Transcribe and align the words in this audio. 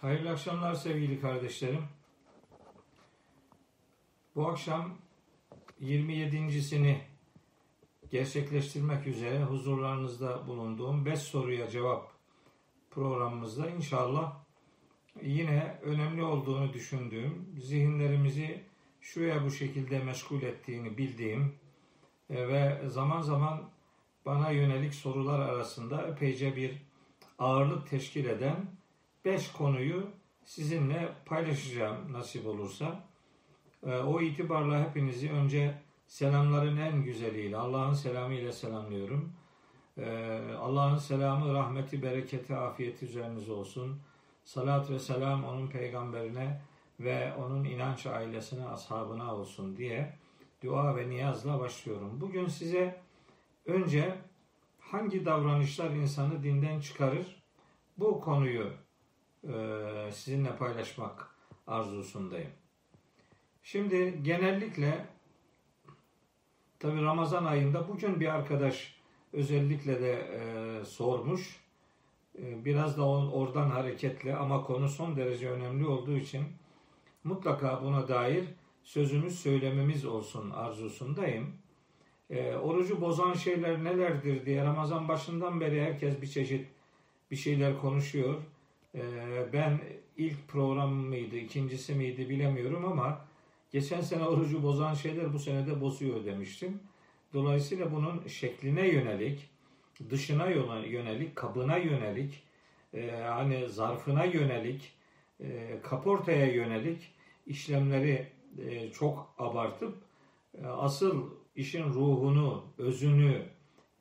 Hayırlı 0.00 0.30
akşamlar 0.30 0.74
sevgili 0.74 1.20
kardeşlerim. 1.20 1.82
Bu 4.34 4.48
akşam 4.48 4.94
27.sini 5.82 7.00
gerçekleştirmek 8.10 9.06
üzere 9.06 9.44
huzurlarınızda 9.44 10.46
bulunduğum 10.46 11.06
5 11.06 11.18
soruya 11.18 11.68
cevap 11.68 12.10
programımızda 12.90 13.70
inşallah 13.70 14.36
yine 15.22 15.78
önemli 15.82 16.22
olduğunu 16.22 16.72
düşündüğüm, 16.72 17.54
zihinlerimizi 17.60 18.64
şu 19.00 19.22
ya 19.22 19.44
bu 19.44 19.50
şekilde 19.50 19.98
meşgul 19.98 20.42
ettiğini 20.42 20.98
bildiğim 20.98 21.54
e, 22.30 22.48
ve 22.48 22.88
zaman 22.88 23.22
zaman 23.22 23.70
bana 24.26 24.50
yönelik 24.50 24.94
sorular 24.94 25.40
arasında 25.40 26.02
epeyce 26.02 26.56
bir 26.56 26.82
ağırlık 27.38 27.90
teşkil 27.90 28.24
eden 28.24 28.75
beş 29.26 29.52
konuyu 29.52 30.06
sizinle 30.44 31.12
paylaşacağım 31.24 32.12
nasip 32.12 32.46
olursa. 32.46 33.04
Ee, 33.86 33.96
o 33.96 34.20
itibarla 34.20 34.88
hepinizi 34.88 35.30
önce 35.30 35.74
selamların 36.06 36.76
en 36.76 37.02
güzeliyle, 37.02 37.56
Allah'ın 37.56 37.94
selamıyla 37.94 38.52
selamlıyorum. 38.52 39.32
Ee, 39.98 40.40
Allah'ın 40.60 40.98
selamı, 40.98 41.54
rahmeti, 41.54 42.02
bereketi, 42.02 42.56
afiyeti 42.56 43.04
üzerinize 43.04 43.52
olsun. 43.52 44.00
Salat 44.44 44.90
ve 44.90 44.98
selam 44.98 45.44
onun 45.44 45.68
peygamberine 45.68 46.60
ve 47.00 47.34
onun 47.34 47.64
inanç 47.64 48.06
ailesine, 48.06 48.66
ashabına 48.66 49.34
olsun 49.34 49.76
diye 49.76 50.18
dua 50.64 50.96
ve 50.96 51.10
niyazla 51.10 51.60
başlıyorum. 51.60 52.20
Bugün 52.20 52.46
size 52.46 53.00
önce 53.66 54.18
hangi 54.80 55.24
davranışlar 55.24 55.90
insanı 55.90 56.42
dinden 56.42 56.80
çıkarır? 56.80 57.42
Bu 57.98 58.20
konuyu 58.20 58.85
sizinle 60.12 60.56
paylaşmak 60.56 61.30
arzusundayım. 61.66 62.50
Şimdi 63.62 64.20
genellikle 64.22 65.06
tabi 66.78 67.02
Ramazan 67.02 67.44
ayında 67.44 67.88
bugün 67.88 68.20
bir 68.20 68.34
arkadaş 68.34 68.94
özellikle 69.32 70.00
de 70.00 70.12
e, 70.12 70.84
sormuş. 70.84 71.60
E, 72.38 72.64
biraz 72.64 72.98
da 72.98 73.08
oradan 73.08 73.70
hareketle 73.70 74.36
ama 74.36 74.64
konu 74.64 74.88
son 74.88 75.16
derece 75.16 75.50
önemli 75.50 75.86
olduğu 75.86 76.16
için 76.16 76.44
mutlaka 77.24 77.82
buna 77.82 78.08
dair 78.08 78.44
sözümüz 78.82 79.38
söylememiz 79.38 80.04
olsun 80.04 80.50
arzusundayım. 80.50 81.54
E, 82.30 82.54
orucu 82.56 83.00
bozan 83.00 83.32
şeyler 83.32 83.84
nelerdir 83.84 84.46
diye 84.46 84.64
Ramazan 84.64 85.08
başından 85.08 85.60
beri 85.60 85.82
herkes 85.82 86.22
bir 86.22 86.26
çeşit 86.26 86.68
bir 87.30 87.36
şeyler 87.36 87.80
konuşuyor. 87.80 88.34
Ee, 88.96 89.52
ben 89.52 89.80
ilk 90.16 90.48
program 90.48 90.92
mıydı, 90.92 91.36
ikincisi 91.36 91.94
miydi 91.94 92.28
bilemiyorum 92.28 92.84
ama 92.84 93.24
geçen 93.72 94.00
sene 94.00 94.24
orucu 94.24 94.62
bozan 94.62 94.94
şeyler 94.94 95.32
bu 95.32 95.38
sene 95.38 95.66
de 95.66 95.80
bozuyor 95.80 96.24
demiştim. 96.24 96.80
Dolayısıyla 97.34 97.92
bunun 97.92 98.26
şekline 98.26 98.88
yönelik, 98.88 99.50
dışına 100.10 100.46
yönelik, 100.86 101.36
kabına 101.36 101.76
yönelik, 101.76 102.42
e, 102.94 103.10
hani 103.10 103.68
zarfına 103.68 104.24
yönelik, 104.24 104.92
e, 105.40 105.78
kaportaya 105.82 106.46
yönelik 106.46 107.12
işlemleri 107.46 108.26
e, 108.68 108.90
çok 108.90 109.34
abartıp 109.38 109.94
asıl 110.64 111.30
işin 111.56 111.84
ruhunu, 111.84 112.64
özünü, 112.78 113.42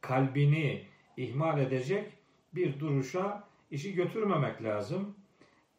kalbini 0.01 0.83
ihmal 1.17 1.59
edecek 1.59 2.11
bir 2.55 2.79
duruşa 2.79 3.43
işi 3.71 3.93
götürmemek 3.93 4.63
lazım. 4.63 5.15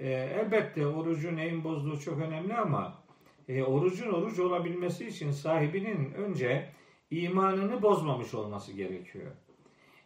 E, 0.01 0.11
elbette 0.11 0.87
orucun 0.87 1.37
neyin 1.37 1.65
bozduğu 1.65 2.01
çok 2.01 2.21
önemli 2.21 2.55
ama 2.55 3.03
e, 3.49 3.63
orucun 3.63 4.13
oruç 4.13 4.39
olabilmesi 4.39 5.07
için 5.07 5.31
sahibinin 5.31 6.13
önce 6.13 6.73
imanını 7.11 7.83
bozmamış 7.83 8.35
olması 8.35 8.73
gerekiyor. 8.73 9.33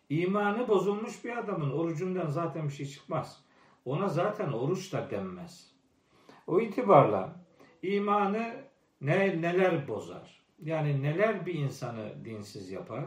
İmanı 0.08 0.68
bozulmuş 0.68 1.24
bir 1.24 1.36
adamın 1.36 1.70
orucundan 1.70 2.26
zaten 2.26 2.68
bir 2.68 2.72
şey 2.72 2.86
çıkmaz. 2.86 3.44
Ona 3.84 4.08
zaten 4.08 4.52
oruç 4.52 4.92
da 4.92 5.10
denmez. 5.10 5.70
O 6.46 6.60
itibarla 6.60 7.44
imanı 7.82 8.54
ne 9.00 9.42
neler 9.42 9.88
bozar? 9.88 10.40
Yani 10.62 11.02
neler 11.02 11.46
bir 11.46 11.54
insanı 11.54 12.24
dinsiz 12.24 12.70
yapar? 12.70 13.04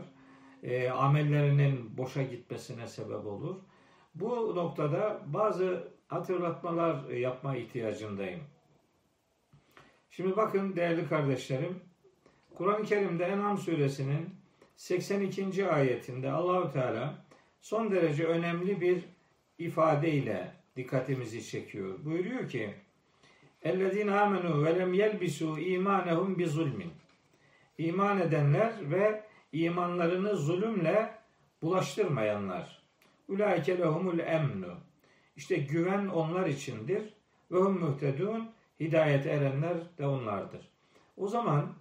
E, 0.64 0.90
amellerinin 0.90 1.98
boşa 1.98 2.24
gitmesine 2.24 2.88
sebep 2.88 3.26
olur. 3.26 3.56
Bu 4.16 4.56
noktada 4.56 5.20
bazı 5.26 5.88
hatırlatmalar 6.08 7.10
yapma 7.10 7.56
ihtiyacındayım. 7.56 8.40
Şimdi 10.10 10.38
bakın 10.38 10.76
değerli 10.76 11.08
kardeşlerim, 11.08 11.80
Kur'an-ı 12.56 12.84
Kerim'de 12.84 13.26
En'am 13.26 13.58
suresinin 13.58 14.30
82. 14.76 15.68
ayetinde 15.70 16.32
Allahü 16.32 16.72
Teala 16.72 17.26
son 17.62 17.92
derece 17.92 18.26
önemli 18.26 18.82
bir 18.82 19.04
ifadeyle 19.58 20.52
dikkatimizi 20.76 21.46
çekiyor. 21.46 22.06
Buyuruyor 22.06 22.50
ki: 22.50 22.74
"Ellezine 23.62 24.20
amenu 24.20 24.66
ve 24.66 24.80
lem 24.80 24.94
yelbisu 24.94 25.60
imanehum 25.60 26.40
bi 26.40 26.48
zulmin." 26.48 26.92
İman 27.78 28.22
edenler 28.22 28.74
ve 28.92 29.24
imanlarını 29.52 30.36
zulümle 30.36 31.16
bulaştırmayanlar. 31.62 32.83
Ulaike 33.28 33.78
lehumul 33.78 34.20
emnu. 34.20 34.74
İşte 35.36 35.56
güven 35.56 36.08
onlar 36.08 36.48
içindir. 36.48 37.14
Ve 37.52 37.58
hum 37.58 37.80
muhtedun. 37.80 38.50
Hidayet 38.80 39.26
erenler 39.26 39.78
de 39.98 40.08
onlardır. 40.08 40.70
O 41.18 41.28
zaman 41.28 41.74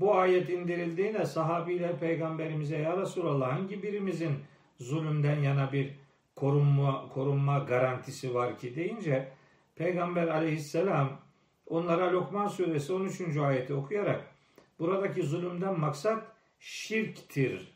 bu 0.00 0.14
ayet 0.14 0.48
indirildiğinde 0.48 1.26
sahabiler 1.26 1.98
peygamberimize 1.98 2.78
ya 2.78 2.96
Resulallah 2.96 3.52
hangi 3.52 3.82
birimizin 3.82 4.32
zulümden 4.80 5.40
yana 5.40 5.72
bir 5.72 5.90
korunma, 6.36 7.08
korunma 7.08 7.58
garantisi 7.58 8.34
var 8.34 8.58
ki 8.58 8.76
deyince 8.76 9.28
Peygamber 9.76 10.28
aleyhisselam 10.28 11.20
onlara 11.66 12.12
Lokman 12.12 12.48
suresi 12.48 12.92
13. 12.92 13.36
ayeti 13.36 13.74
okuyarak 13.74 14.34
buradaki 14.78 15.22
zulümden 15.22 15.80
maksat 15.80 16.24
şirktir 16.60 17.72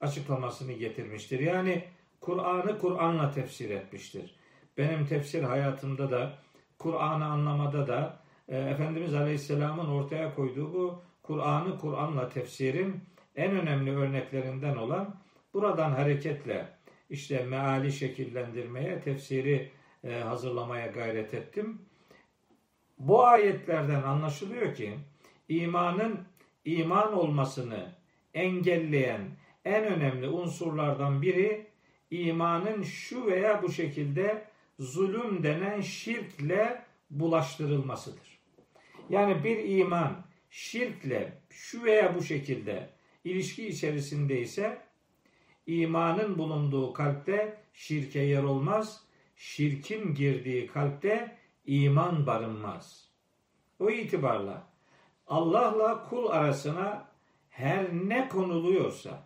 açıklamasını 0.00 0.72
getirmiştir. 0.72 1.40
Yani 1.40 1.84
Kur'an'ı 2.20 2.78
Kur'an'la 2.78 3.30
tefsir 3.30 3.70
etmiştir. 3.70 4.34
Benim 4.78 5.06
tefsir 5.06 5.42
hayatımda 5.42 6.10
da, 6.10 6.38
Kur'an'ı 6.78 7.24
anlamada 7.24 7.86
da 7.86 8.20
e, 8.48 8.58
Efendimiz 8.58 9.14
Aleyhisselam'ın 9.14 9.88
ortaya 9.88 10.34
koyduğu 10.34 10.74
bu 10.74 11.02
Kur'an'ı 11.22 11.78
Kur'an'la 11.78 12.28
tefsirin 12.28 13.00
en 13.36 13.50
önemli 13.50 13.96
örneklerinden 13.96 14.76
olan 14.76 15.16
buradan 15.54 15.90
hareketle 15.90 16.68
işte 17.10 17.44
meali 17.44 17.92
şekillendirmeye, 17.92 19.00
tefsiri 19.00 19.70
e, 20.04 20.20
hazırlamaya 20.20 20.86
gayret 20.86 21.34
ettim. 21.34 21.80
Bu 22.98 23.26
ayetlerden 23.26 24.02
anlaşılıyor 24.02 24.74
ki 24.74 24.98
imanın 25.48 26.18
iman 26.64 27.12
olmasını 27.12 27.92
engelleyen 28.34 29.20
en 29.64 29.84
önemli 29.84 30.28
unsurlardan 30.28 31.22
biri 31.22 31.65
imanın 32.10 32.82
şu 32.82 33.26
veya 33.26 33.62
bu 33.62 33.72
şekilde 33.72 34.44
zulüm 34.78 35.42
denen 35.42 35.80
şirkle 35.80 36.82
bulaştırılmasıdır. 37.10 38.38
Yani 39.10 39.44
bir 39.44 39.78
iman 39.78 40.24
şirkle 40.50 41.38
şu 41.50 41.84
veya 41.84 42.14
bu 42.14 42.22
şekilde 42.22 42.90
ilişki 43.24 43.68
içerisindeyse 43.68 44.82
imanın 45.66 46.38
bulunduğu 46.38 46.92
kalpte 46.92 47.58
şirke 47.72 48.20
yer 48.20 48.42
olmaz. 48.42 49.02
Şirkin 49.36 50.14
girdiği 50.14 50.66
kalpte 50.66 51.36
iman 51.66 52.26
barınmaz. 52.26 53.08
O 53.78 53.90
itibarla 53.90 54.66
Allah'la 55.26 56.08
kul 56.08 56.26
arasına 56.26 57.08
her 57.50 57.92
ne 57.92 58.28
konuluyorsa 58.28 59.25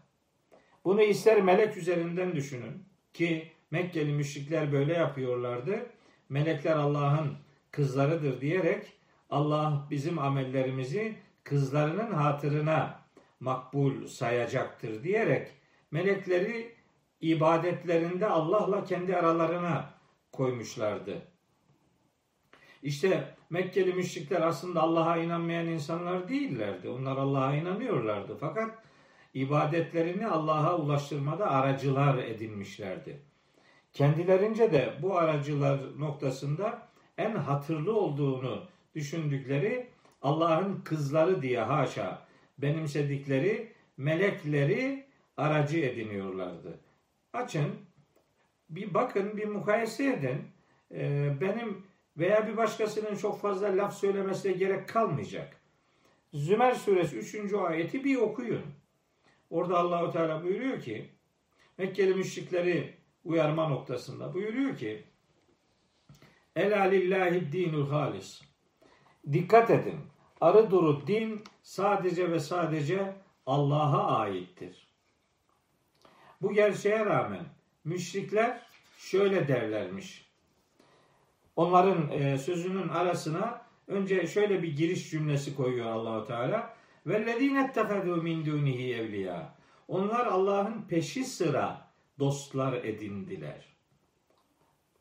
bunu 0.85 1.03
ister 1.03 1.43
melek 1.43 1.77
üzerinden 1.77 2.37
düşünün 2.37 2.85
ki 3.13 3.53
Mekkeli 3.71 4.13
müşrikler 4.13 4.73
böyle 4.73 4.93
yapıyorlardı. 4.93 5.87
Melekler 6.29 6.77
Allah'ın 6.77 7.37
kızlarıdır 7.71 8.41
diyerek 8.41 8.93
Allah 9.31 9.87
bizim 9.91 10.19
amellerimizi 10.19 11.17
kızlarının 11.45 12.13
hatırına 12.13 13.01
makbul 13.41 14.07
sayacaktır 14.07 15.03
diyerek 15.03 15.49
melekleri 15.91 16.75
ibadetlerinde 17.21 18.27
Allah'la 18.27 18.85
kendi 18.85 19.17
aralarına 19.17 19.95
koymuşlardı. 20.33 21.23
İşte 22.83 23.35
Mekkeli 23.51 23.93
müşrikler 23.93 24.41
aslında 24.41 24.81
Allah'a 24.81 25.17
inanmayan 25.17 25.67
insanlar 25.67 26.29
değillerdi. 26.29 26.89
Onlar 26.89 27.17
Allah'a 27.17 27.55
inanıyorlardı. 27.55 28.37
Fakat 28.41 28.79
ibadetlerini 29.35 30.27
Allah'a 30.27 30.79
ulaştırmada 30.79 31.51
aracılar 31.51 32.19
edinmişlerdi. 32.19 33.21
kendilerince 33.93 34.73
de 34.73 34.95
bu 35.03 35.19
aracılar 35.19 35.81
noktasında 35.99 36.89
en 37.19 37.35
hatırlı 37.35 37.97
olduğunu 37.97 38.65
düşündükleri 38.95 39.87
Allah'ın 40.23 40.81
kızları 40.85 41.43
diye 41.43 41.61
haşa 41.61 42.23
benimsedikleri 42.59 43.73
melekleri 43.97 45.07
aracı 45.37 45.79
ediniyorlardı. 45.79 46.81
Açın, 47.33 47.71
bir 48.71 48.95
bakın, 48.95 49.37
bir 49.37 49.49
mukayese 49.49 50.13
edin. 50.13 50.43
Ee, 50.93 51.33
benim 51.41 51.87
veya 52.17 52.49
bir 52.49 52.57
başkasının 52.57 53.17
çok 53.17 53.41
fazla 53.41 53.77
laf 53.77 53.95
söylemesine 53.95 54.53
gerek 54.53 54.89
kalmayacak. 54.89 55.57
Zümer 56.33 56.75
suresi 56.75 57.17
3. 57.17 57.55
ayeti 57.55 58.05
bir 58.05 58.17
okuyun. 58.17 58.63
Orada 59.51 59.79
Allahu 59.79 60.13
Teala 60.13 60.43
buyuruyor 60.43 60.81
ki 60.81 61.11
Mekkeli 61.79 62.15
müşrikleri 62.15 62.95
uyarma 63.25 63.69
noktasında 63.69 64.35
buyuruyor 64.35 64.77
ki 64.77 65.05
Ela 66.57 66.83
lillahi 66.83 67.53
dinul 67.53 67.91
halis. 67.91 68.43
Dikkat 69.33 69.71
edin. 69.71 70.01
Arı 70.41 70.71
duru 70.71 71.07
din 71.07 71.45
sadece 71.63 72.31
ve 72.31 72.41
sadece 72.41 73.15
Allah'a 73.47 74.17
aittir. 74.17 74.87
Bu 76.43 76.53
gerçeğe 76.53 77.07
rağmen 77.07 77.45
müşrikler 77.85 78.67
şöyle 78.99 79.49
derlermiş. 79.49 80.31
Onların 81.57 82.11
e, 82.11 82.39
sözünün 82.39 82.89
arasına 82.89 83.67
önce 83.89 84.27
şöyle 84.27 84.63
bir 84.63 84.77
giriş 84.77 85.11
cümlesi 85.11 85.57
koyuyor 85.57 85.87
Allahu 85.87 86.27
Teala. 86.27 86.75
Vellezine 87.07 87.65
ettehadu 87.65 88.23
min 88.23 88.47
dunihi 88.47 88.95
evliya. 88.95 89.55
Onlar 89.89 90.27
Allah'ın 90.27 90.83
peşi 90.89 91.25
sıra 91.25 91.91
dostlar 92.19 92.73
edindiler. 92.73 93.65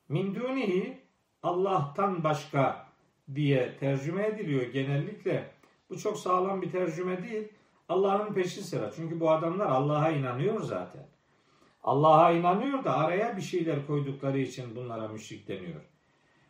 Min 0.09 0.35
dunihi 0.35 0.99
Allah'tan 1.43 2.23
başka 2.23 2.87
diye 3.35 3.77
tercüme 3.79 4.27
ediliyor 4.27 4.63
genellikle. 4.63 5.51
Bu 5.89 5.99
çok 5.99 6.17
sağlam 6.17 6.61
bir 6.61 6.71
tercüme 6.71 7.23
değil. 7.23 7.47
Allah'ın 7.89 8.33
peşi 8.33 8.63
sıra. 8.63 8.91
Çünkü 8.95 9.19
bu 9.19 9.31
adamlar 9.31 9.65
Allah'a 9.65 10.09
inanıyor 10.09 10.61
zaten. 10.61 11.07
Allah'a 11.83 12.31
inanıyor 12.31 12.83
da 12.83 12.97
araya 12.97 13.37
bir 13.37 13.41
şeyler 13.41 13.87
koydukları 13.87 14.39
için 14.39 14.75
bunlara 14.75 15.07
müşrik 15.07 15.47
deniyor. 15.47 15.81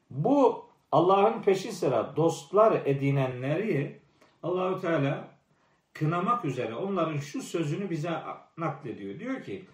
Bu 0.10 0.66
Allah'ın 0.92 1.42
peşi 1.42 1.72
sıra 1.72 2.16
dostlar 2.16 2.82
edinenleri 2.86 4.00
Allahü 4.44 4.82
Teala 4.82 5.28
kınamak 5.94 6.46
üzere 6.46 6.76
onların 6.76 7.18
şu 7.18 7.42
sözünü 7.42 7.90
bize 7.90 8.22
naklediyor. 8.58 9.20
Diyor 9.20 9.44
ki 9.44 9.66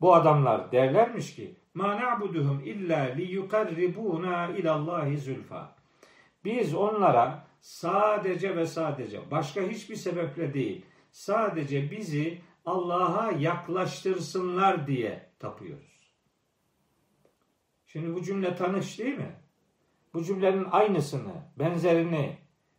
bu 0.00 0.14
adamlar 0.14 0.72
derlermiş 0.72 1.34
ki 1.34 1.54
ma 1.74 1.96
na'buduhum 1.96 2.60
illa 2.64 3.00
li 3.02 3.22
yukarribuna 3.22 4.48
ilallahi 4.48 5.18
zülfa. 5.18 5.76
Biz 6.44 6.74
onlara 6.74 7.46
sadece 7.60 8.56
ve 8.56 8.66
sadece 8.66 9.30
başka 9.30 9.60
hiçbir 9.60 9.96
sebeple 9.96 10.54
değil 10.54 10.84
sadece 11.10 11.90
bizi 11.90 12.40
Allah'a 12.66 13.32
yaklaştırsınlar 13.32 14.86
diye 14.86 15.30
tapıyoruz. 15.38 15.94
Şimdi 17.86 18.14
bu 18.14 18.22
cümle 18.22 18.56
tanış 18.56 18.98
değil 18.98 19.18
mi? 19.18 19.36
Bu 20.14 20.24
cümlenin 20.24 20.66
aynısını, 20.70 21.32
benzerini, 21.58 22.38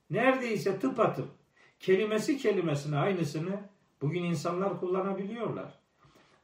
neredeyse 0.10 0.80
tıpatıp 0.80 1.30
kelimesi 1.86 2.38
kelimesine 2.38 2.98
aynısını 2.98 3.60
bugün 4.02 4.24
insanlar 4.24 4.80
kullanabiliyorlar. 4.80 5.80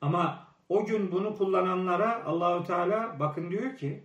Ama 0.02 0.48
o 0.70 0.86
gün 0.86 1.12
bunu 1.12 1.38
kullananlara 1.38 2.26
Allahü 2.26 2.68
Teala 2.68 3.20
bakın 3.20 3.52
diyor 3.52 3.76
ki 3.76 4.04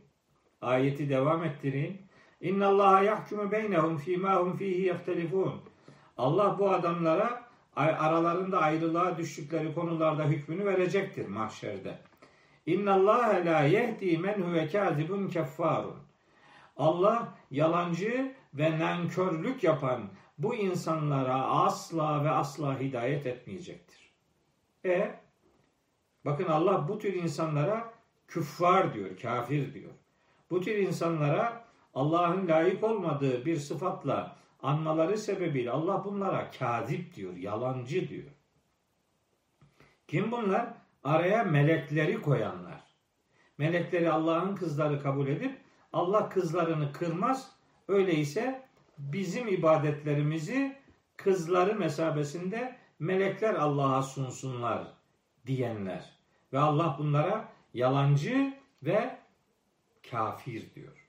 ayeti 0.63 1.09
devam 1.09 1.45
ettireyim. 1.45 1.99
İnna 2.41 2.67
Allaha 2.69 3.03
yahkumu 3.03 3.53
beynehum 3.53 3.97
fîmâ 3.97 4.37
hum 4.37 4.57
fîhî 4.57 4.83
yehtelifûn. 4.83 5.55
Allah 6.19 6.57
bu 6.59 6.71
adamlara 6.71 7.43
aralarında 7.77 8.59
ayrılığa 8.59 9.19
düştükleri 9.19 9.75
konularda 9.75 10.25
hükmünü 10.25 10.65
verecektir 10.65 11.29
mahşerde. 11.29 11.99
İnna 12.67 12.95
Allah 12.95 13.43
la 13.47 13.61
yehdi 13.63 14.19
men 14.19 14.43
huve 14.43 14.69
kazibun 14.69 15.29
keffarun. 15.29 15.97
Allah 16.77 17.35
yalancı 17.51 18.35
ve 18.55 18.79
nankörlük 18.79 19.65
yapan 19.65 20.01
bu 20.39 20.55
insanlara 20.55 21.45
asla 21.45 22.25
ve 22.25 22.31
asla 22.31 22.81
hidayet 22.81 23.27
etmeyecektir. 23.27 24.11
E 24.85 25.15
bakın 26.25 26.45
Allah 26.45 26.89
bu 26.89 26.99
tür 26.99 27.15
insanlara 27.15 27.95
küffar 28.29 28.95
diyor, 28.95 29.19
kafir 29.19 29.75
diyor. 29.75 29.93
Bu 30.51 30.61
tür 30.61 30.75
insanlara 30.75 31.65
Allah'ın 31.95 32.49
layık 32.49 32.85
olmadığı 32.85 33.47
bir 33.47 33.57
sıfatla 33.57 34.37
anmaları 34.63 35.19
sebebiyle 35.19 35.71
Allah 35.71 36.05
bunlara 36.05 36.51
kazip 36.51 37.15
diyor, 37.15 37.37
yalancı 37.37 38.09
diyor. 38.09 38.31
Kim 40.09 40.33
bunlar? 40.33 40.75
Araya 41.05 41.45
melekleri 41.45 42.21
koyanlar. 42.21 42.83
Melekleri 43.59 44.11
Allah'ın 44.11 44.57
kızları 44.57 45.03
kabul 45.03 45.27
edip 45.29 45.61
Allah 45.93 46.29
kızlarını 46.29 46.93
kırmaz. 46.93 47.57
Öyleyse 47.89 48.66
bizim 48.99 49.49
ibadetlerimizi 49.49 50.77
kızları 51.17 51.75
mesabesinde 51.75 52.77
melekler 52.99 53.55
Allah'a 53.55 54.03
sunsunlar 54.03 54.93
diyenler. 55.47 56.17
Ve 56.53 56.59
Allah 56.59 56.97
bunlara 56.99 57.49
yalancı 57.75 58.55
ve 58.83 59.19
kafir 60.11 60.75
diyor. 60.75 61.09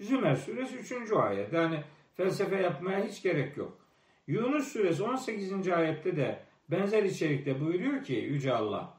Zümer 0.00 0.36
suresi 0.36 0.76
3. 0.76 1.12
ayet. 1.12 1.52
Yani 1.52 1.84
felsefe 2.14 2.56
yapmaya 2.56 3.04
hiç 3.04 3.22
gerek 3.22 3.56
yok. 3.56 3.78
Yunus 4.26 4.72
suresi 4.72 5.02
18. 5.02 5.68
ayette 5.68 6.16
de 6.16 6.44
benzer 6.70 7.02
içerikte 7.02 7.60
buyuruyor 7.60 8.04
ki 8.04 8.12
Yüce 8.12 8.52
Allah. 8.52 8.94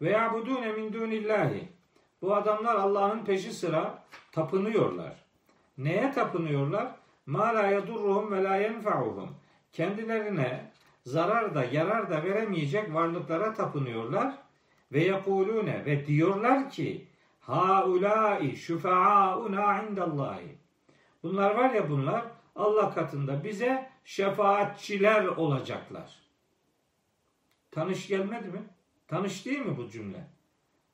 Ve 0.00 0.10
ya'budune 0.10 0.72
min 0.72 0.92
dunillahi. 0.92 1.68
Bu 2.22 2.34
adamlar 2.34 2.74
Allah'ın 2.76 3.24
peşi 3.24 3.52
sıra 3.52 4.04
tapınıyorlar. 4.32 5.23
Neye 5.78 6.12
tapınıyorlar? 6.12 6.94
Ma 7.26 7.54
la 7.54 7.66
yadurruhum 7.66 8.32
ve 8.32 8.44
la. 8.44 9.28
Kendilerine 9.72 10.70
zarar 11.04 11.54
da 11.54 11.64
yarar 11.64 12.10
da 12.10 12.24
veremeyecek 12.24 12.94
varlıklara 12.94 13.54
tapınıyorlar. 13.54 14.34
Ve 14.92 15.04
yekulune 15.04 15.84
ve 15.86 16.06
diyorlar 16.06 16.70
ki 16.70 17.06
haulai 17.40 18.56
şufa'auna 18.56 19.82
indallahi. 19.82 20.58
Bunlar 21.22 21.54
var 21.54 21.70
ya 21.70 21.90
bunlar 21.90 22.24
Allah 22.56 22.94
katında 22.94 23.44
bize 23.44 23.90
şefaatçiler 24.04 25.24
olacaklar. 25.24 26.18
Tanış 27.70 28.08
gelmedi 28.08 28.48
mi? 28.48 28.62
Tanış 29.08 29.46
değil 29.46 29.58
mi 29.58 29.76
bu 29.76 29.88
cümle? 29.88 30.26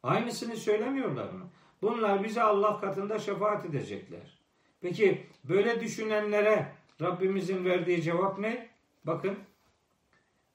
Aynısını 0.02 0.56
söylemiyorlar 0.56 1.30
mı? 1.30 1.48
Bunlar 1.82 2.24
bize 2.24 2.42
Allah 2.42 2.80
katında 2.80 3.18
şefaat 3.18 3.64
edecekler. 3.64 4.39
Peki 4.80 5.26
böyle 5.44 5.80
düşünenlere 5.80 6.72
Rabbimizin 7.00 7.64
verdiği 7.64 8.02
cevap 8.02 8.38
ne? 8.38 8.68
Bakın. 9.04 9.38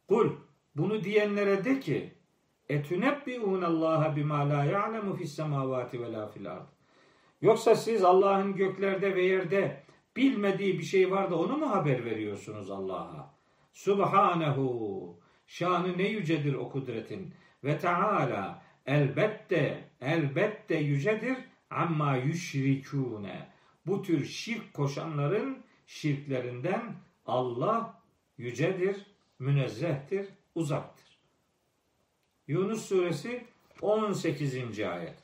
Kul 0.08 0.30
bunu 0.76 1.04
diyenlere 1.04 1.66
de 1.66 1.80
ki 1.80 2.14
etunebbiun 2.70 3.62
Allah 3.62 4.14
bima 4.16 4.50
la 4.50 4.64
ya'lemu 4.64 5.16
fis 5.16 5.36
semavati 5.36 6.02
ve 6.02 6.12
la 6.12 6.28
fil 6.28 6.52
ard. 6.52 6.68
Yoksa 7.42 7.76
siz 7.76 8.04
Allah'ın 8.04 8.56
göklerde 8.56 9.16
ve 9.16 9.24
yerde 9.24 9.84
bilmediği 10.16 10.80
bir 10.80 10.84
şey 10.84 11.12
var 11.12 11.32
da 11.32 11.40
onu 11.40 11.58
mu 11.58 11.72
haber 11.72 12.06
veriyorsunuz 12.06 12.72
Allah'a? 12.72 13.36
Subhanehu. 13.74 15.20
Şanı 15.48 15.98
ne 15.98 16.08
yücedir 16.08 16.54
o 16.54 16.70
kudretin. 16.70 17.34
Ve 17.64 17.78
Teala 17.78 18.64
elbette 18.86 19.90
elbette 20.02 20.76
yücedir 20.76 21.38
amma 21.70 22.16
yüşrikûne. 22.16 23.55
Bu 23.88 24.02
tür 24.04 24.26
şirk 24.26 24.74
koşanların 24.74 25.64
şirklerinden 25.88 26.96
Allah 27.26 28.02
yücedir, 28.38 29.06
münezzehtir, 29.40 30.30
uzaktır. 30.56 31.20
Yunus 32.48 32.86
suresi 32.86 33.46
18. 33.82 34.80
ayet. 34.80 35.16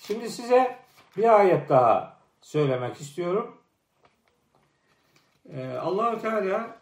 Şimdi 0.00 0.30
size 0.30 0.78
bir 1.16 1.38
ayet 1.40 1.68
daha 1.68 2.20
söylemek 2.40 3.00
istiyorum. 3.00 3.56
Ee, 5.52 5.66
Allahu 5.66 6.22
Teala 6.22 6.78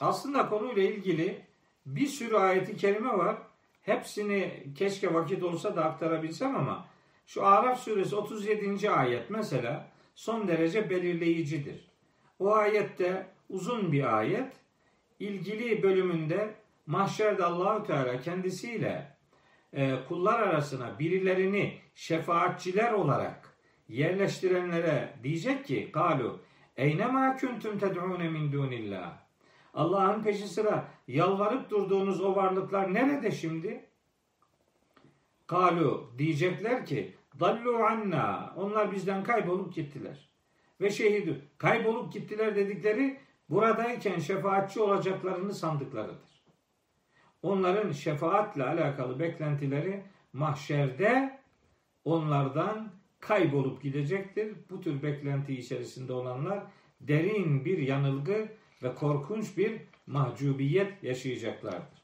aslında 0.00 0.48
konuyla 0.48 0.82
ilgili 0.82 1.46
bir 1.86 2.06
sürü 2.06 2.36
ayeti 2.36 2.76
kerime 2.76 3.18
var. 3.18 3.36
Hepsini 3.82 4.64
keşke 4.78 5.14
vakit 5.14 5.42
olsa 5.42 5.76
da 5.76 5.84
aktarabilsem 5.84 6.56
ama 6.56 6.86
şu 7.30 7.46
Araf 7.46 7.80
suresi 7.80 8.16
37. 8.16 8.90
ayet 8.90 9.30
mesela 9.30 9.88
son 10.14 10.48
derece 10.48 10.90
belirleyicidir. 10.90 11.90
O 12.38 12.54
ayette 12.54 13.26
uzun 13.48 13.92
bir 13.92 14.18
ayet. 14.18 14.52
ilgili 15.20 15.82
bölümünde 15.82 16.54
mahşerde 16.86 17.44
Allahü 17.44 17.86
Teala 17.86 18.20
kendisiyle 18.20 19.16
e, 19.72 19.96
kullar 20.08 20.40
arasına 20.40 20.98
birilerini 20.98 21.78
şefaatçiler 21.94 22.92
olarak 22.92 23.54
yerleştirenlere 23.88 25.14
diyecek 25.22 25.66
ki 25.66 25.90
kalu 25.92 26.40
eyne 26.76 27.06
ma 27.06 27.36
kuntum 27.36 27.78
ted'un 27.78 28.32
min 28.32 28.52
dunillah 28.52 29.18
Allah'ın 29.74 30.22
peşi 30.22 30.48
sıra 30.48 30.88
yalvarıp 31.08 31.70
durduğunuz 31.70 32.20
o 32.20 32.36
varlıklar 32.36 32.94
nerede 32.94 33.30
şimdi? 33.30 33.84
Kalu 35.46 36.10
diyecekler 36.18 36.86
ki 36.86 37.19
dallu 37.40 37.76
anna 37.76 38.54
onlar 38.56 38.92
bizden 38.92 39.22
kaybolup 39.22 39.74
gittiler. 39.74 40.28
Ve 40.80 40.90
şehidü 40.90 41.40
kaybolup 41.58 42.12
gittiler 42.12 42.56
dedikleri 42.56 43.16
buradayken 43.50 44.18
şefaatçi 44.18 44.80
olacaklarını 44.80 45.54
sandıklarıdır. 45.54 46.30
Onların 47.42 47.92
şefaatle 47.92 48.64
alakalı 48.64 49.18
beklentileri 49.18 50.02
mahşerde 50.32 51.40
onlardan 52.04 52.92
kaybolup 53.20 53.82
gidecektir. 53.82 54.54
Bu 54.70 54.80
tür 54.80 55.02
beklenti 55.02 55.54
içerisinde 55.54 56.12
olanlar 56.12 56.60
derin 57.00 57.64
bir 57.64 57.78
yanılgı 57.78 58.48
ve 58.82 58.94
korkunç 58.94 59.56
bir 59.56 59.80
mahcubiyet 60.06 61.04
yaşayacaklardır. 61.04 62.02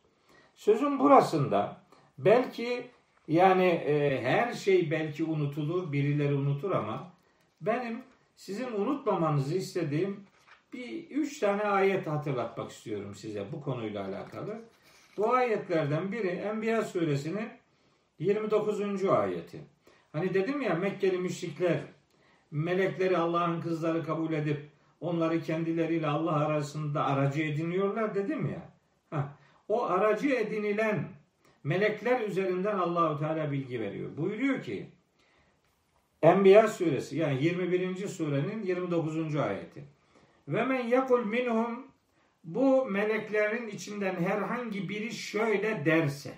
Sözün 0.54 0.98
burasında 0.98 1.80
belki 2.18 2.90
yani 3.28 3.66
e, 3.66 4.22
her 4.22 4.52
şey 4.52 4.90
belki 4.90 5.24
unutulur, 5.24 5.92
birileri 5.92 6.34
unutur 6.34 6.70
ama 6.70 7.12
benim 7.60 8.02
sizin 8.36 8.72
unutmamanızı 8.72 9.56
istediğim 9.56 10.24
bir 10.72 11.10
üç 11.10 11.38
tane 11.38 11.62
ayet 11.62 12.06
hatırlatmak 12.06 12.70
istiyorum 12.70 13.14
size 13.14 13.44
bu 13.52 13.60
konuyla 13.60 14.04
alakalı. 14.04 14.60
Bu 15.16 15.32
ayetlerden 15.32 16.12
biri 16.12 16.28
Enbiya 16.28 16.82
suresinin 16.82 17.48
29. 18.18 19.04
ayeti. 19.04 19.60
Hani 20.12 20.34
dedim 20.34 20.62
ya 20.62 20.74
Mekkeli 20.74 21.18
müşrikler 21.18 21.80
melekleri 22.50 23.18
Allah'ın 23.18 23.60
kızları 23.60 24.04
kabul 24.04 24.32
edip 24.32 24.70
onları 25.00 25.42
kendileriyle 25.42 26.06
Allah 26.06 26.32
arasında 26.32 27.04
aracı 27.04 27.42
ediniyorlar 27.42 28.14
dedim 28.14 28.46
ya. 28.46 28.72
Heh, 29.10 29.24
o 29.68 29.84
aracı 29.84 30.28
edinilen 30.28 31.08
melekler 31.66 32.20
üzerinden 32.20 32.78
Allahu 32.78 33.18
Teala 33.18 33.52
bilgi 33.52 33.80
veriyor. 33.80 34.16
Buyuruyor 34.16 34.62
ki 34.62 34.86
Enbiya 36.22 36.68
suresi 36.68 37.16
yani 37.16 37.44
21. 37.44 38.08
surenin 38.08 38.62
29. 38.62 39.36
ayeti. 39.36 39.84
Ve 40.48 40.64
men 40.64 40.86
yakul 40.86 41.24
minhum 41.24 41.86
bu 42.44 42.86
meleklerin 42.86 43.68
içinden 43.68 44.14
herhangi 44.14 44.88
biri 44.88 45.14
şöyle 45.14 45.84
derse 45.84 46.34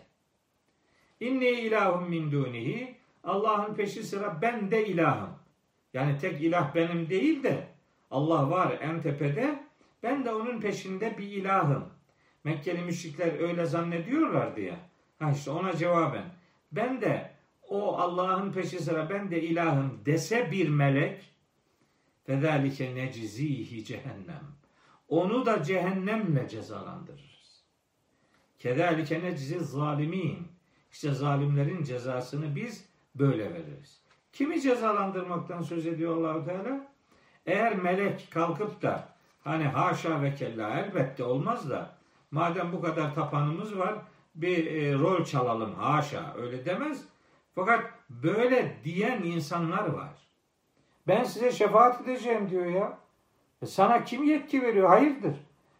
İnni 1.20 1.48
ilahum 1.48 2.08
min 2.10 2.32
dunihi 2.32 2.94
Allah'ın 3.24 3.74
peşi 3.74 4.02
sıra 4.02 4.38
ben 4.42 4.70
de 4.70 4.86
ilahım. 4.86 5.30
Yani 5.94 6.18
tek 6.18 6.40
ilah 6.40 6.74
benim 6.74 7.10
değil 7.10 7.42
de 7.42 7.66
Allah 8.10 8.50
var 8.50 8.78
en 8.80 9.02
tepede 9.02 9.58
ben 10.02 10.24
de 10.24 10.30
onun 10.34 10.60
peşinde 10.60 11.18
bir 11.18 11.26
ilahım. 11.26 11.84
Mekkeli 12.44 12.82
müşrikler 12.82 13.40
öyle 13.40 13.66
zannediyorlardı 13.66 14.60
ya. 14.60 14.87
Ha 15.18 15.30
işte 15.30 15.50
ona 15.50 15.76
cevaben 15.76 16.24
ben 16.72 17.00
de 17.00 17.30
o 17.68 17.96
Allah'ın 17.98 18.52
peşi 18.52 18.78
sıra 18.78 19.10
ben 19.10 19.30
de 19.30 19.42
ilahım 19.42 20.00
dese 20.06 20.50
bir 20.50 20.68
melek 20.68 21.32
fezalike 22.24 22.94
necizihi 22.94 23.84
cehennem 23.84 24.58
onu 25.08 25.46
da 25.46 25.62
cehennemle 25.62 26.48
cezalandırırız. 26.48 27.64
Kedalike 28.58 29.22
necizi 29.22 29.64
zalimin. 29.64 30.48
İşte 30.92 31.12
zalimlerin 31.12 31.84
cezasını 31.84 32.56
biz 32.56 32.88
böyle 33.14 33.54
veririz. 33.54 34.00
Kimi 34.32 34.60
cezalandırmaktan 34.60 35.62
söz 35.62 35.86
ediyor 35.86 36.16
Allahu 36.16 36.44
Teala? 36.44 36.86
Eğer 37.46 37.76
melek 37.76 38.28
kalkıp 38.30 38.82
da 38.82 39.08
hani 39.44 39.64
haşa 39.64 40.22
ve 40.22 40.34
kella 40.34 40.80
elbette 40.80 41.24
olmaz 41.24 41.70
da 41.70 41.98
madem 42.30 42.72
bu 42.72 42.80
kadar 42.80 43.14
tapanımız 43.14 43.78
var 43.78 43.94
bir 44.42 44.66
e, 44.66 44.94
rol 44.94 45.24
çalalım 45.24 45.74
haşa 45.74 46.34
öyle 46.38 46.64
demez. 46.64 47.04
Fakat 47.54 47.84
böyle 48.10 48.76
diyen 48.84 49.22
insanlar 49.22 49.86
var. 49.86 50.10
Ben 51.08 51.24
size 51.24 51.52
şefaat 51.52 52.00
edeceğim 52.00 52.50
diyor 52.50 52.66
ya. 52.66 52.98
E 53.62 53.66
sana 53.66 54.04
kim 54.04 54.24
yetki 54.24 54.62
veriyor? 54.62 54.88
Hayırdır? 54.88 55.36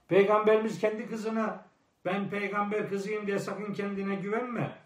Peygamberimiz 0.08 0.78
kendi 0.78 1.08
kızına 1.08 1.64
ben 2.04 2.30
peygamber 2.30 2.88
kızıyım 2.88 3.26
diye 3.26 3.38
sakın 3.38 3.72
kendine 3.72 4.14
güvenme. 4.14 4.78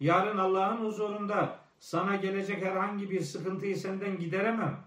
Yarın 0.00 0.38
Allah'ın 0.38 0.84
huzurunda 0.84 1.58
sana 1.78 2.16
gelecek 2.16 2.64
herhangi 2.64 3.10
bir 3.10 3.20
sıkıntıyı 3.20 3.76
senden 3.76 4.18
gideremem. 4.18 4.80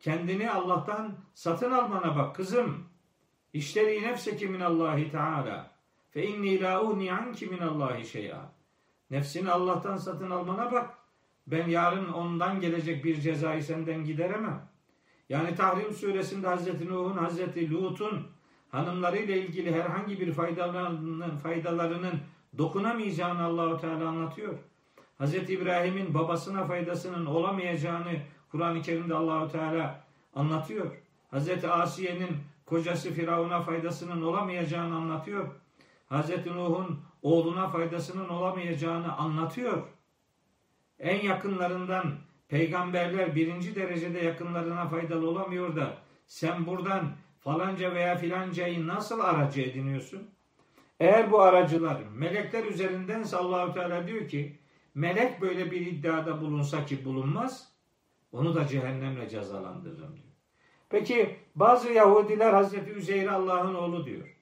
Kendini 0.00 0.50
Allah'tan 0.50 1.14
satın 1.34 1.70
almana 1.70 2.16
bak 2.16 2.36
kızım. 2.36 2.84
İşleri 3.52 4.02
nefseki 4.02 4.46
min 4.46 4.60
Allahi 4.60 5.10
Teala. 5.10 5.73
Fe 6.14 6.26
inni 6.26 6.60
la 6.60 6.82
uni 6.82 7.12
anki 7.12 7.46
min 7.46 7.58
Allahi 7.58 8.06
şey'a. 8.06 8.52
Nefsini 9.10 9.50
Allah'tan 9.50 9.96
satın 9.96 10.30
almana 10.30 10.72
bak. 10.72 10.94
Ben 11.46 11.68
yarın 11.68 12.12
ondan 12.12 12.60
gelecek 12.60 13.04
bir 13.04 13.20
cezayı 13.20 13.62
senden 13.62 14.04
gideremem. 14.04 14.68
Yani 15.28 15.54
Tahrim 15.54 15.92
suresinde 15.92 16.46
Hazreti 16.46 16.88
Nuh'un, 16.88 17.16
Hazreti 17.16 17.70
Lut'un 17.70 18.26
hanımlarıyla 18.70 19.36
ilgili 19.36 19.74
herhangi 19.74 20.20
bir 20.20 20.32
faydalarının, 20.32 21.36
faydalarının 21.36 22.20
dokunamayacağını 22.58 23.44
Allahu 23.44 23.80
Teala 23.80 24.08
anlatıyor. 24.08 24.54
Hazreti 25.18 25.52
İbrahim'in 25.52 26.14
babasına 26.14 26.64
faydasının 26.64 27.26
olamayacağını 27.26 28.12
Kur'an-ı 28.50 28.82
Kerim'de 28.82 29.14
Allahu 29.14 29.52
Teala 29.52 30.04
anlatıyor. 30.34 30.90
Hazreti 31.30 31.68
Asiye'nin 31.68 32.36
kocası 32.66 33.12
Firavun'a 33.12 33.62
faydasının 33.62 34.22
olamayacağını 34.22 34.94
anlatıyor. 34.94 35.63
Hazreti 36.06 36.52
Nuh'un 36.52 37.00
oğluna 37.22 37.68
faydasının 37.68 38.28
olamayacağını 38.28 39.16
anlatıyor. 39.16 39.82
En 40.98 41.20
yakınlarından 41.20 42.14
peygamberler 42.48 43.34
birinci 43.34 43.76
derecede 43.76 44.18
yakınlarına 44.18 44.88
faydalı 44.88 45.30
olamıyor 45.30 45.76
da 45.76 45.96
sen 46.26 46.66
buradan 46.66 47.12
falanca 47.40 47.94
veya 47.94 48.16
filancayı 48.16 48.86
nasıl 48.86 49.20
aracı 49.20 49.60
ediniyorsun? 49.60 50.30
Eğer 51.00 51.30
bu 51.30 51.40
aracılar 51.40 52.02
melekler 52.14 52.64
üzerindense 52.64 53.36
Allahu 53.36 53.74
Teala 53.74 54.06
diyor 54.06 54.28
ki 54.28 54.58
melek 54.94 55.40
böyle 55.40 55.70
bir 55.70 55.80
iddiada 55.86 56.40
bulunsa 56.40 56.86
ki 56.86 57.04
bulunmaz 57.04 57.72
onu 58.32 58.54
da 58.54 58.66
cehennemle 58.66 59.28
cezalandırırım 59.28 60.16
diyor. 60.16 60.34
Peki 60.88 61.36
bazı 61.54 61.92
Yahudiler 61.92 62.52
Hazreti 62.52 62.90
Üzeyr 62.90 63.28
Allah'ın 63.28 63.74
oğlu 63.74 64.06
diyor. 64.06 64.33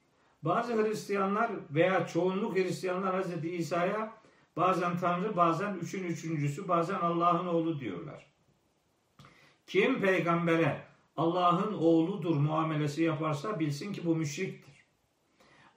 Bazı 0.43 0.83
Hristiyanlar 0.83 1.51
veya 1.71 2.07
çoğunluk 2.07 2.57
Hristiyanlar 2.57 3.15
Hazreti 3.15 3.51
İsa'ya 3.51 4.23
Bazen 4.57 4.99
Tanrı, 4.99 5.37
bazen 5.37 5.75
üçün 5.75 6.05
üçüncüsü, 6.05 6.69
bazen 6.69 6.95
Allah'ın 6.95 7.47
oğlu 7.47 7.81
diyorlar. 7.81 8.27
Kim 9.67 10.01
peygambere 10.01 10.83
Allah'ın 11.17 11.73
oğludur 11.73 12.37
muamelesi 12.37 13.03
yaparsa 13.03 13.61
bilsin 13.61 13.93
ki 13.93 14.05
bu 14.05 14.17
müşriktir. 14.17 14.73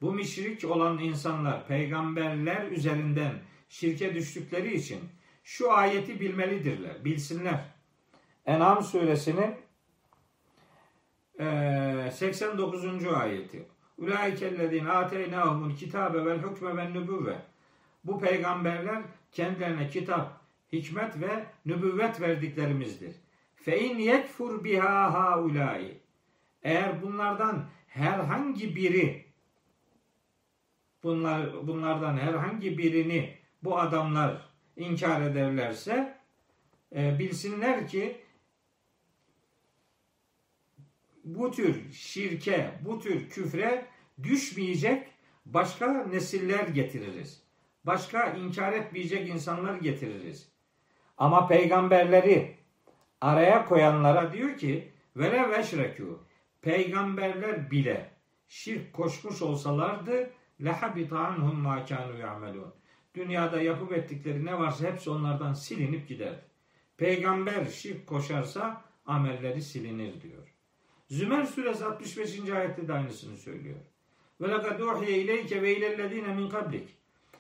Bu 0.02 0.14
müşrik 0.14 0.72
olan 0.72 1.00
insanlar 1.00 1.68
peygamberler 1.68 2.72
üzerinden 2.72 3.34
şirke 3.70 4.16
düştükleri 4.16 4.76
için 4.76 5.00
şu 5.44 5.74
ayeti 5.74 6.20
bilmelidirler, 6.20 7.06
bilsinler. 7.06 7.66
En'am 8.46 8.84
suresinin 8.84 9.56
89. 12.12 13.06
ayeti. 13.08 13.66
Ulaikellezine 13.98 14.92
ateynahumul 14.92 15.76
kitabe 15.76 16.26
vel 16.26 16.42
hukme 16.42 16.78
ven 16.78 16.94
nübüvve 16.94 17.38
bu 18.04 18.20
peygamberler 18.20 19.02
kendilerine 19.32 19.90
kitap, 19.90 20.42
hikmet 20.72 21.22
ve 21.22 21.46
nübüvvet 21.66 22.22
verdiklerimizdir. 22.22 23.16
Fe 23.56 23.80
in 23.80 23.98
yekfur 23.98 24.64
biha 24.64 25.14
haulai. 25.14 25.98
Eğer 26.64 27.02
bunlardan 27.02 27.66
herhangi 27.88 28.76
biri 28.76 29.26
bunlar 31.04 31.68
bunlardan 31.68 32.18
herhangi 32.18 32.78
birini 32.78 33.34
bu 33.64 33.80
adamlar 33.80 34.50
inkar 34.78 35.22
ederlerse 35.22 36.18
e, 36.96 37.20
bilsinler 37.20 37.88
ki 37.88 38.18
bu 41.26 41.52
tür 41.52 41.92
şirke, 41.92 42.72
bu 42.86 43.00
tür 43.00 43.30
küfre 43.30 43.86
düşmeyecek 44.24 45.08
başka 45.46 46.04
nesiller 46.04 46.68
getiririz 46.68 47.46
başka 47.86 48.30
inkar 48.30 48.74
etmeyecek 48.74 49.30
insanlar 49.30 49.76
getiririz. 49.76 50.50
Ama 51.18 51.48
peygamberleri 51.48 52.58
araya 53.22 53.66
koyanlara 53.66 54.34
diyor 54.34 54.58
ki 54.58 54.92
vele 55.16 55.38
veşrekû 55.38 56.18
peygamberler 56.62 57.72
bile 57.72 58.10
şirk 58.48 58.94
koşmuş 58.94 59.42
olsalardı 59.42 60.30
lehabita 60.64 61.20
anhum 61.20 61.56
ma 61.56 61.86
kanu 61.86 62.18
ya'melun. 62.18 62.74
dünyada 63.16 63.62
yapıp 63.62 63.94
ettikleri 63.94 64.46
ne 64.46 64.60
varsa 64.60 64.88
hepsi 64.88 65.10
onlardan 65.10 65.54
silinip 65.54 66.08
gider. 66.08 66.36
Peygamber 66.98 67.66
şirk 67.66 68.08
koşarsa 68.08 68.82
amelleri 69.06 69.62
silinir 69.62 70.22
diyor. 70.22 70.55
Zümer 71.10 71.46
suresi 71.46 71.86
65. 71.86 72.50
ayette 72.50 72.88
de 72.88 72.94
aynısını 72.94 73.38
söylüyor. 73.38 73.80
Ve 74.42 74.50
lekad 74.50 74.80
uhiye 74.80 75.18
ileyke 75.18 75.62
ve 75.62 75.78
ilellezine 75.78 76.28
min 76.28 76.50
kablik. 76.50 76.90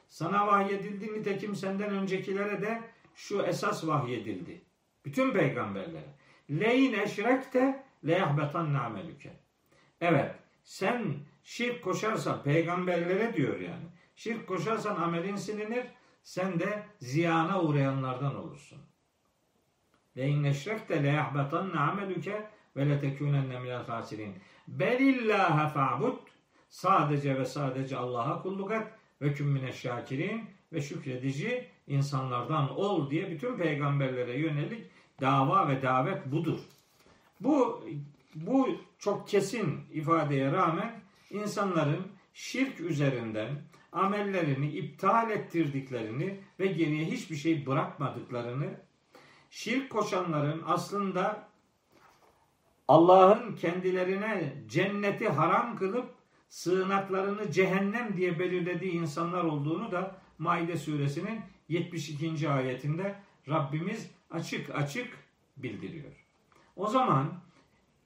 Sana 0.07 0.47
vahyedildi 0.47 1.13
nitekim 1.13 1.55
senden 1.55 1.89
öncekilere 1.89 2.61
de 2.61 2.81
şu 3.15 3.41
esas 3.41 3.87
vahyedildi. 3.87 4.61
Bütün 5.05 5.33
peygamberlere. 5.33 6.15
Leyin 6.49 6.93
eşrekte 6.93 7.83
leyahbetan 8.07 8.73
amelüke. 8.73 9.33
Evet 10.01 10.35
sen 10.63 11.15
şirk 11.43 11.83
koşarsan 11.83 12.43
peygamberlere 12.43 13.33
diyor 13.33 13.59
yani. 13.59 13.85
Şirk 14.15 14.47
koşarsan 14.47 14.95
amelin 14.95 15.35
silinir. 15.35 15.85
Sen 16.23 16.59
de 16.59 16.83
ziyana 16.99 17.61
uğrayanlardan 17.61 18.35
olursun. 18.35 18.79
Leyin 20.17 20.43
eşrekte 20.43 21.03
leyahbetan 21.03 21.71
amelüke 21.71 22.49
ve 22.75 22.89
letekûnenne 22.89 23.59
minel 23.59 23.85
hasirin. 23.85 24.35
Belillâhe 24.67 25.69
fa'bud. 25.69 26.17
Sadece 26.69 27.39
ve 27.39 27.45
sadece 27.45 27.97
Allah'a 27.97 28.41
kulluk 28.41 28.71
et 28.71 28.87
ve 29.21 29.33
kümmine 29.33 29.73
şakirin 29.73 30.43
ve 30.73 30.81
şükredici 30.81 31.67
insanlardan 31.87 32.77
ol 32.77 33.09
diye 33.09 33.31
bütün 33.31 33.57
peygamberlere 33.57 34.39
yönelik 34.39 34.85
dava 35.21 35.67
ve 35.67 35.81
davet 35.81 36.25
budur. 36.25 36.59
Bu 37.39 37.85
bu 38.35 38.69
çok 38.99 39.27
kesin 39.27 39.79
ifadeye 39.91 40.51
rağmen 40.51 41.01
insanların 41.29 42.07
şirk 42.33 42.79
üzerinden 42.79 43.49
amellerini 43.91 44.67
iptal 44.67 45.31
ettirdiklerini 45.31 46.39
ve 46.59 46.67
geriye 46.67 47.05
hiçbir 47.05 47.35
şey 47.35 47.65
bırakmadıklarını, 47.65 48.69
şirk 49.49 49.89
koşanların 49.89 50.63
aslında 50.65 51.47
Allah'ın 52.87 53.55
kendilerine 53.55 54.53
cenneti 54.67 55.29
haram 55.29 55.77
kılıp 55.77 56.09
sığınaklarını 56.49 57.51
cehennem 57.51 58.17
diye 58.17 58.39
belirlediği 58.39 58.91
insanlar 58.91 59.43
olduğunu 59.43 59.91
da 59.91 60.15
Maide 60.37 60.77
suresinin 60.77 61.41
72. 61.69 62.49
ayetinde 62.49 63.15
Rabbimiz 63.49 64.11
açık 64.31 64.75
açık 64.75 65.17
bildiriyor. 65.57 66.11
O 66.75 66.87
zaman 66.87 67.33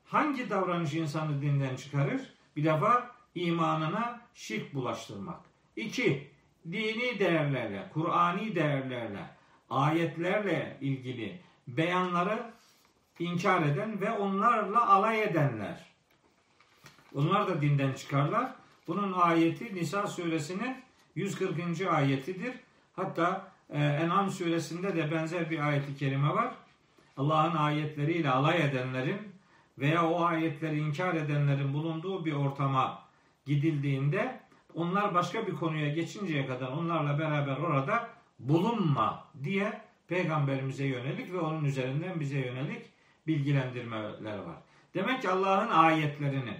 hangi 0.06 0.50
davranış 0.50 0.94
insanı 0.94 1.42
dinden 1.42 1.76
çıkarır? 1.76 2.22
Bir 2.56 2.64
defa 2.64 3.12
imanına 3.36 4.22
şirk 4.34 4.74
bulaştırmak. 4.74 5.40
İki, 5.76 6.28
dini 6.72 7.20
değerlerle, 7.20 7.90
Kur'ani 7.94 8.56
değerlerle, 8.56 9.30
ayetlerle 9.70 10.78
ilgili 10.82 11.40
beyanları 11.68 12.52
inkar 13.20 13.62
eden 13.62 14.02
ve 14.02 14.12
onlarla 14.12 14.90
alay 14.90 15.24
edenler. 15.24 15.86
Onlar 17.16 17.48
da 17.48 17.62
dinden 17.62 17.94
çıkarlar. 17.94 18.52
Bunun 18.88 19.14
ayeti 19.14 19.76
Nisa 19.76 20.08
suresinin 20.08 20.78
140. 21.16 21.82
ayetidir. 21.82 22.54
Hatta 22.96 23.52
e, 23.70 23.84
En'am 23.84 24.30
suresinde 24.30 24.96
de 24.96 25.12
benzer 25.12 25.50
bir 25.50 25.60
ayeti 25.60 25.98
kerime 25.98 26.30
var. 26.30 26.54
Allah'ın 27.18 27.56
ayetleriyle 27.56 28.30
alay 28.30 28.66
edenlerin 28.66 29.20
veya 29.80 30.10
o 30.10 30.24
ayetleri 30.24 30.80
inkar 30.80 31.14
edenlerin 31.14 31.74
bulunduğu 31.74 32.26
bir 32.26 32.34
ortama 32.34 33.02
gidildiğinde 33.46 34.40
onlar 34.76 35.14
başka 35.14 35.48
bir 35.48 35.56
konuya 35.56 35.94
geçinceye 35.94 36.48
kadar 36.48 36.68
onlarla 36.68 37.20
beraber 37.20 37.58
orada 37.58 38.10
bulunma 38.40 39.28
diye 39.44 39.82
peygamberimize 40.08 40.86
yönelik 40.86 41.34
ve 41.34 41.40
onun 41.40 41.64
üzerinden 41.64 42.20
bize 42.20 42.40
yönelik 42.40 42.89
bilgilendirmeler 43.29 44.39
var. 44.39 44.57
Demek 44.95 45.23
ki 45.23 45.31
Allah'ın 45.31 45.69
ayetlerini 45.69 46.57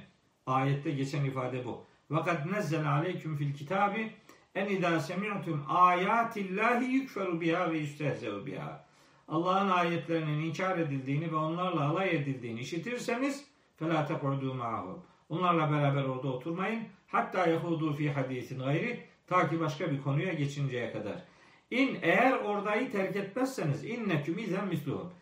ayette 0.47 0.91
geçen 0.91 1.25
ifade 1.25 1.65
bu. 1.65 1.85
Vakat 2.11 2.47
nezzel 2.47 2.91
aleyküm 2.91 3.37
fil 3.37 3.55
kitabi 3.55 4.13
en 4.55 4.67
idâ 4.67 5.01
semi'tum 5.01 5.65
âyâtillâhi 5.69 6.85
yükferu 6.85 7.41
biha 7.41 7.73
ve 7.73 7.79
yüstehze'u 7.79 8.47
biha. 8.47 8.85
Allah'ın 9.29 9.71
ayetlerinin 9.71 10.41
inkar 10.41 10.79
edildiğini 10.79 11.33
ve 11.33 11.37
onlarla 11.37 11.91
alay 11.91 12.17
edildiğini 12.17 12.61
işitirseniz 12.61 13.45
فَلَا 13.81 14.07
تَقْعُدُوا 14.07 14.57
مَعَهُمْ 14.59 14.97
Onlarla 15.29 15.73
beraber 15.73 16.05
orada 16.05 16.29
oturmayın. 16.29 16.83
Hatta 17.07 17.47
yahudu 17.47 17.95
fi 17.95 18.11
hadisin 18.11 18.59
gayri 18.59 19.01
ta 19.27 19.51
ki 19.51 19.61
başka 19.61 19.91
bir 19.91 20.03
konuya 20.03 20.33
geçinceye 20.33 20.93
kadar. 20.93 21.25
İn 21.71 21.99
eğer 22.03 22.33
oradayı 22.33 22.93
terk 22.93 23.17
etmezseniz 23.17 23.85
inneküm 23.85 24.39
izen 24.39 24.69
misluhum. 24.69 25.13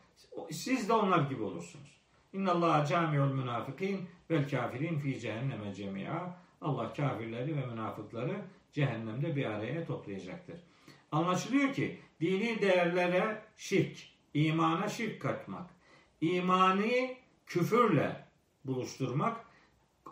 Siz 0.51 0.89
de 0.89 0.93
onlar 0.93 1.29
gibi 1.29 1.43
olursunuz. 1.43 2.01
İnna 2.33 2.51
Allah 2.51 2.85
camiul 2.85 3.33
münafikin 3.33 4.09
vel 4.29 4.49
kafirin 4.49 4.99
fi 4.99 5.19
cehenneme 5.19 5.73
cemia. 5.73 6.35
Allah 6.61 6.93
kafirleri 6.93 7.57
ve 7.57 7.65
münafıkları 7.65 8.41
cehennemde 8.71 9.35
bir 9.35 9.45
araya 9.45 9.85
toplayacaktır. 9.85 10.59
Anlaşılıyor 11.11 11.73
ki 11.73 11.99
dini 12.21 12.61
değerlere 12.61 13.41
şirk, 13.57 13.97
imana 14.33 14.89
şirk 14.89 15.21
katmak, 15.21 15.69
imani 16.21 17.17
küfürle 17.45 18.25
buluşturmak, 18.65 19.45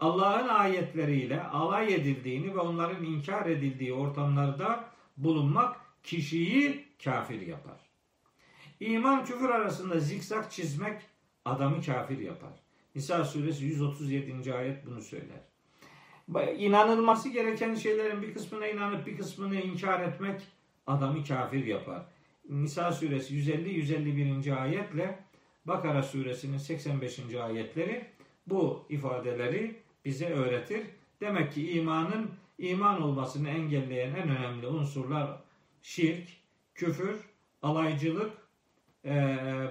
Allah'ın 0.02 0.48
ayetleriyle 0.48 1.44
alay 1.44 1.94
edildiğini 1.94 2.56
ve 2.56 2.60
onların 2.60 3.04
inkar 3.04 3.46
edildiği 3.46 3.94
ortamlarda 3.94 4.90
bulunmak 5.18 5.80
kişiyi 6.04 6.86
kafir 7.04 7.42
yapar. 7.42 7.85
İman 8.80 9.26
küfür 9.26 9.50
arasında 9.50 10.00
zikzak 10.00 10.52
çizmek 10.52 11.02
adamı 11.46 11.82
kafir 11.82 12.20
yapar. 12.20 12.54
Nisa 12.96 13.26
suresi 13.26 13.66
137. 13.66 14.54
ayet 14.54 14.86
bunu 14.86 15.02
söyler. 15.02 15.40
İnanılması 16.58 17.30
gereken 17.30 17.76
şeylerin 17.76 18.22
bir 18.22 18.34
kısmına 18.34 18.68
inanıp 18.68 19.08
bir 19.08 19.18
kısmını 19.18 19.56
inkar 19.56 20.00
etmek 20.00 20.42
adamı 20.88 21.24
kafir 21.24 21.66
yapar. 21.66 22.06
Nisa 22.50 22.92
suresi 22.92 23.36
150-151. 23.36 24.56
ayetle 24.56 25.20
Bakara 25.66 26.04
suresinin 26.04 26.58
85. 26.58 27.20
ayetleri 27.36 28.06
bu 28.48 28.86
ifadeleri 28.90 29.76
bize 30.06 30.30
öğretir. 30.30 30.88
Demek 31.22 31.54
ki 31.54 31.72
imanın 31.72 32.32
iman 32.58 33.02
olmasını 33.02 33.50
engelleyen 33.50 34.16
en 34.16 34.30
önemli 34.30 34.68
unsurlar 34.68 35.42
şirk, 35.82 36.28
küfür, 36.76 37.16
alaycılık, 37.62 38.32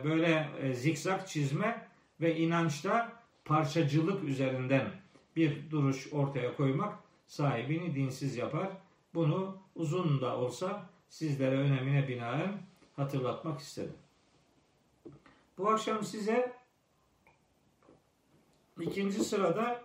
böyle 0.05 0.49
zikzak 0.75 1.29
çizme 1.29 1.89
ve 2.21 2.37
inançta 2.37 3.13
parçacılık 3.45 4.25
üzerinden 4.25 4.91
bir 5.37 5.71
duruş 5.71 6.13
ortaya 6.13 6.57
koymak 6.57 6.99
sahibini 7.27 7.95
dinsiz 7.95 8.37
yapar. 8.37 8.69
Bunu 9.15 9.57
uzun 9.75 10.21
da 10.21 10.37
olsa 10.37 10.87
sizlere 11.09 11.57
önemine 11.57 12.09
binaen 12.09 12.63
hatırlatmak 12.97 13.61
istedim. 13.61 13.97
Bu 15.59 15.71
akşam 15.71 16.05
size 16.05 16.53
ikinci 18.81 19.25
sırada 19.25 19.83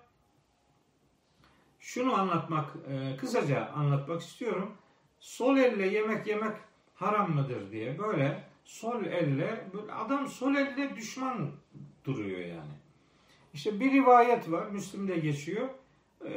şunu 1.80 2.14
anlatmak, 2.20 2.76
e, 2.88 3.18
kısaca 3.18 3.66
anlatmak 3.66 4.22
istiyorum. 4.22 4.74
Sol 5.20 5.58
elle 5.58 5.88
yemek 5.88 6.28
yemek 6.28 6.58
haram 6.96 7.36
mıdır 7.36 7.72
diye 7.72 8.00
böyle 8.00 8.49
sol 8.70 9.06
elle, 9.06 9.70
adam 9.92 10.28
sol 10.28 10.56
elle 10.56 10.96
düşman 10.96 11.52
duruyor 12.06 12.40
yani. 12.40 12.74
İşte 13.54 13.80
bir 13.80 13.92
rivayet 13.92 14.52
var, 14.52 14.68
Müslim'de 14.68 15.20
geçiyor. 15.20 15.70
E, 16.26 16.32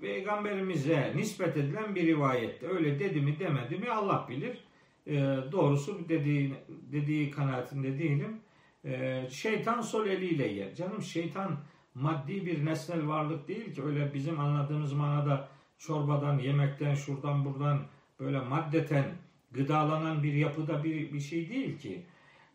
Peygamberimize 0.00 1.12
nispet 1.16 1.56
edilen 1.56 1.94
bir 1.94 2.06
rivayette. 2.06 2.68
Öyle 2.68 2.98
dedi 2.98 3.20
mi 3.20 3.38
demedi 3.38 3.78
mi 3.78 3.90
Allah 3.90 4.26
bilir. 4.28 4.64
E, 5.06 5.16
doğrusu 5.52 6.08
dediği, 6.08 6.54
dediği 6.68 7.30
kanaatinde 7.30 7.98
değilim. 7.98 8.40
Şeytan 9.30 9.80
sol 9.80 10.06
eliyle 10.06 10.48
yer. 10.48 10.74
Canım 10.74 11.02
şeytan 11.02 11.56
maddi 11.94 12.46
bir 12.46 12.66
nesnel 12.66 13.08
varlık 13.08 13.48
değil 13.48 13.74
ki 13.74 13.82
öyle 13.82 14.14
bizim 14.14 14.40
anladığımız 14.40 14.92
manada 14.92 15.48
çorbadan, 15.78 16.38
yemekten, 16.38 16.94
şuradan 16.94 17.44
buradan 17.44 17.80
böyle 18.20 18.40
maddeten 18.40 19.04
gıdalanan 19.52 20.22
bir 20.22 20.32
yapıda 20.32 20.84
bir, 20.84 21.12
bir 21.12 21.20
şey 21.20 21.48
değil 21.48 21.78
ki. 21.78 22.06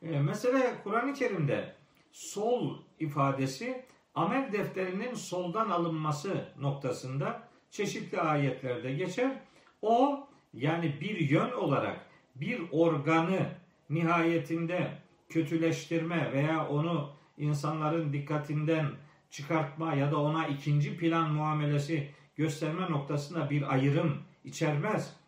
Ee, 0.01 0.19
mesela 0.19 0.83
Kur'an-ı 0.83 1.13
Kerim'de 1.13 1.75
sol 2.11 2.77
ifadesi 2.99 3.85
amel 4.15 4.51
defterinin 4.51 5.13
soldan 5.13 5.69
alınması 5.69 6.45
noktasında 6.59 7.47
çeşitli 7.71 8.21
ayetlerde 8.21 8.93
geçer. 8.93 9.39
O 9.81 10.27
yani 10.53 11.01
bir 11.01 11.29
yön 11.29 11.51
olarak 11.51 12.05
bir 12.35 12.61
organı 12.71 13.49
nihayetinde 13.89 14.91
kötüleştirme 15.29 16.31
veya 16.33 16.67
onu 16.67 17.09
insanların 17.37 18.13
dikkatinden 18.13 18.91
çıkartma 19.29 19.93
ya 19.93 20.11
da 20.11 20.21
ona 20.21 20.47
ikinci 20.47 20.97
plan 20.97 21.33
muamelesi 21.33 22.09
gösterme 22.35 22.91
noktasında 22.91 23.49
bir 23.49 23.73
ayrım 23.73 24.17
içermez. 24.43 25.22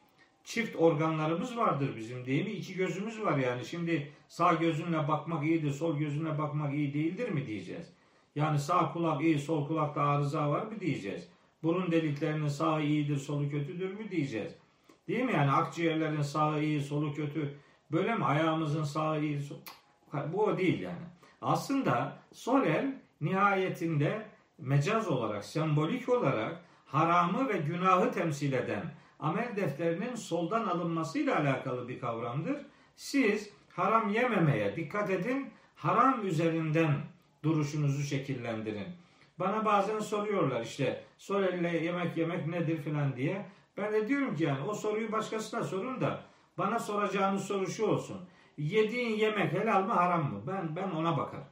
Çift 0.45 0.75
organlarımız 0.75 1.57
vardır 1.57 1.95
bizim 1.97 2.25
değil 2.25 2.45
mi? 2.45 2.51
İki 2.51 2.75
gözümüz 2.75 3.21
var 3.21 3.37
yani. 3.37 3.65
Şimdi 3.65 4.11
sağ 4.27 4.53
gözünle 4.53 5.07
bakmak 5.07 5.43
iyidir, 5.43 5.71
sol 5.71 5.97
gözünle 5.97 6.37
bakmak 6.37 6.73
iyi 6.73 6.93
değildir 6.93 7.29
mi 7.29 7.47
diyeceğiz. 7.47 7.87
Yani 8.35 8.59
sağ 8.59 8.93
kulak 8.93 9.21
iyi, 9.21 9.39
sol 9.39 9.67
kulakta 9.67 10.01
arıza 10.01 10.49
var 10.49 10.61
mı 10.61 10.79
diyeceğiz. 10.79 11.27
Burun 11.63 11.91
deliklerinin 11.91 12.47
sağı 12.47 12.83
iyidir, 12.83 13.17
solu 13.17 13.49
kötüdür 13.49 13.93
mü 13.93 14.11
diyeceğiz. 14.11 14.55
Değil 15.07 15.23
mi 15.23 15.33
yani 15.33 15.51
akciğerlerin 15.51 16.21
sağı 16.21 16.63
iyi, 16.63 16.81
solu 16.81 17.13
kötü. 17.13 17.57
Böyle 17.91 18.15
mi? 18.15 18.25
Ayağımızın 18.25 18.83
sağı 18.83 19.21
iyi, 19.21 19.41
sol... 19.41 19.57
Bu 20.33 20.43
o 20.43 20.57
değil 20.57 20.79
yani. 20.79 21.05
Aslında 21.41 22.17
sol 22.33 22.63
el 22.63 22.95
nihayetinde 23.21 24.25
mecaz 24.57 25.07
olarak, 25.07 25.45
sembolik 25.45 26.09
olarak 26.09 26.61
haramı 26.85 27.49
ve 27.49 27.57
günahı 27.57 28.11
temsil 28.11 28.53
eden 28.53 28.93
amel 29.25 29.55
defterinin 29.55 30.15
soldan 30.15 30.65
alınmasıyla 30.67 31.39
alakalı 31.39 31.87
bir 31.87 31.99
kavramdır. 31.99 32.57
Siz 32.95 33.49
haram 33.69 34.09
yememeye 34.09 34.75
dikkat 34.75 35.09
edin, 35.09 35.49
haram 35.75 36.27
üzerinden 36.27 36.95
duruşunuzu 37.43 38.03
şekillendirin. 38.03 38.87
Bana 39.39 39.65
bazen 39.65 39.99
soruyorlar 39.99 40.61
işte 40.61 41.03
sol 41.17 41.43
elle 41.43 41.77
yemek 41.77 42.17
yemek 42.17 42.47
nedir 42.47 42.81
filan 42.81 43.15
diye. 43.15 43.45
Ben 43.77 43.93
de 43.93 44.07
diyorum 44.07 44.35
ki 44.35 44.43
yani 44.43 44.63
o 44.69 44.73
soruyu 44.73 45.11
başkasına 45.11 45.63
sorun 45.63 46.01
da 46.01 46.21
bana 46.57 46.79
soracağınız 46.79 47.43
soru 47.43 47.67
şu 47.67 47.85
olsun. 47.85 48.17
Yediğin 48.57 49.17
yemek 49.17 49.53
helal 49.53 49.83
mı 49.83 49.93
haram 49.93 50.33
mı? 50.33 50.41
Ben 50.47 50.75
ben 50.75 50.89
ona 50.89 51.17
bakarım. 51.17 51.45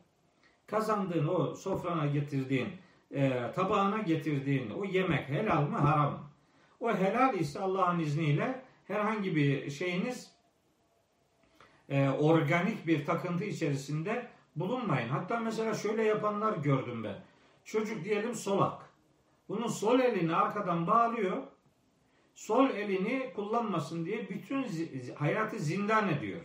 Kazandığın 0.67 1.27
o 1.27 1.55
sofrana 1.55 2.05
getirdiğin, 2.05 2.69
e, 3.11 3.51
tabağına 3.55 3.97
getirdiğin 3.97 4.69
o 4.69 4.85
yemek 4.85 5.29
helal 5.29 5.61
mı 5.61 5.77
haram 5.77 6.11
mı? 6.11 6.32
O 6.83 6.97
helal 6.97 7.39
ise 7.39 7.59
Allah'ın 7.59 7.99
izniyle 7.99 8.61
herhangi 8.87 9.35
bir 9.35 9.69
şeyiniz 9.69 10.31
e, 11.89 12.09
organik 12.09 12.87
bir 12.87 13.05
takıntı 13.05 13.43
içerisinde 13.43 14.27
bulunmayın. 14.55 15.09
Hatta 15.09 15.39
mesela 15.39 15.73
şöyle 15.73 16.03
yapanlar 16.03 16.57
gördüm 16.57 17.03
ben. 17.03 17.15
Çocuk 17.65 18.03
diyelim 18.03 18.35
solak. 18.35 18.89
Bunun 19.49 19.67
sol 19.67 19.99
elini 19.99 20.35
arkadan 20.35 20.87
bağlıyor. 20.87 21.37
Sol 22.35 22.69
elini 22.69 23.33
kullanmasın 23.35 24.05
diye 24.05 24.29
bütün 24.29 24.65
hayatı 25.15 25.59
zindan 25.59 26.09
ediyor. 26.09 26.41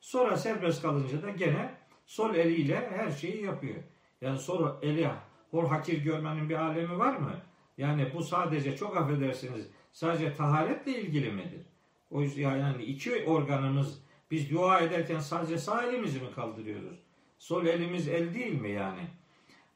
Sonra 0.00 0.36
serbest 0.36 0.82
kalınca 0.82 1.22
da 1.22 1.30
gene 1.30 1.74
sol 2.06 2.34
eliyle 2.34 2.90
her 2.96 3.10
şeyi 3.10 3.44
yapıyor. 3.44 3.82
Yani 4.20 4.38
sol 4.38 4.82
eli 4.82 5.10
hor 5.50 5.68
hakir 5.68 6.04
görmenin 6.04 6.48
bir 6.48 6.54
alemi 6.54 6.98
var 6.98 7.16
mı? 7.16 7.32
Yani 7.78 8.12
bu 8.14 8.22
sadece 8.22 8.76
çok 8.76 8.96
affedersiniz 8.96 9.70
sadece 9.92 10.36
taharetle 10.36 11.00
ilgili 11.00 11.32
midir? 11.32 11.66
O 12.10 12.22
yüzden 12.22 12.56
yani 12.56 12.82
iki 12.82 13.24
organımız 13.24 14.02
biz 14.30 14.50
dua 14.50 14.80
ederken 14.80 15.20
sadece 15.20 15.58
sağ 15.58 15.82
elimizi 15.82 16.20
mi 16.20 16.32
kaldırıyoruz? 16.34 16.98
Sol 17.38 17.66
elimiz 17.66 18.08
el 18.08 18.34
değil 18.34 18.60
mi 18.60 18.70
yani? 18.70 19.06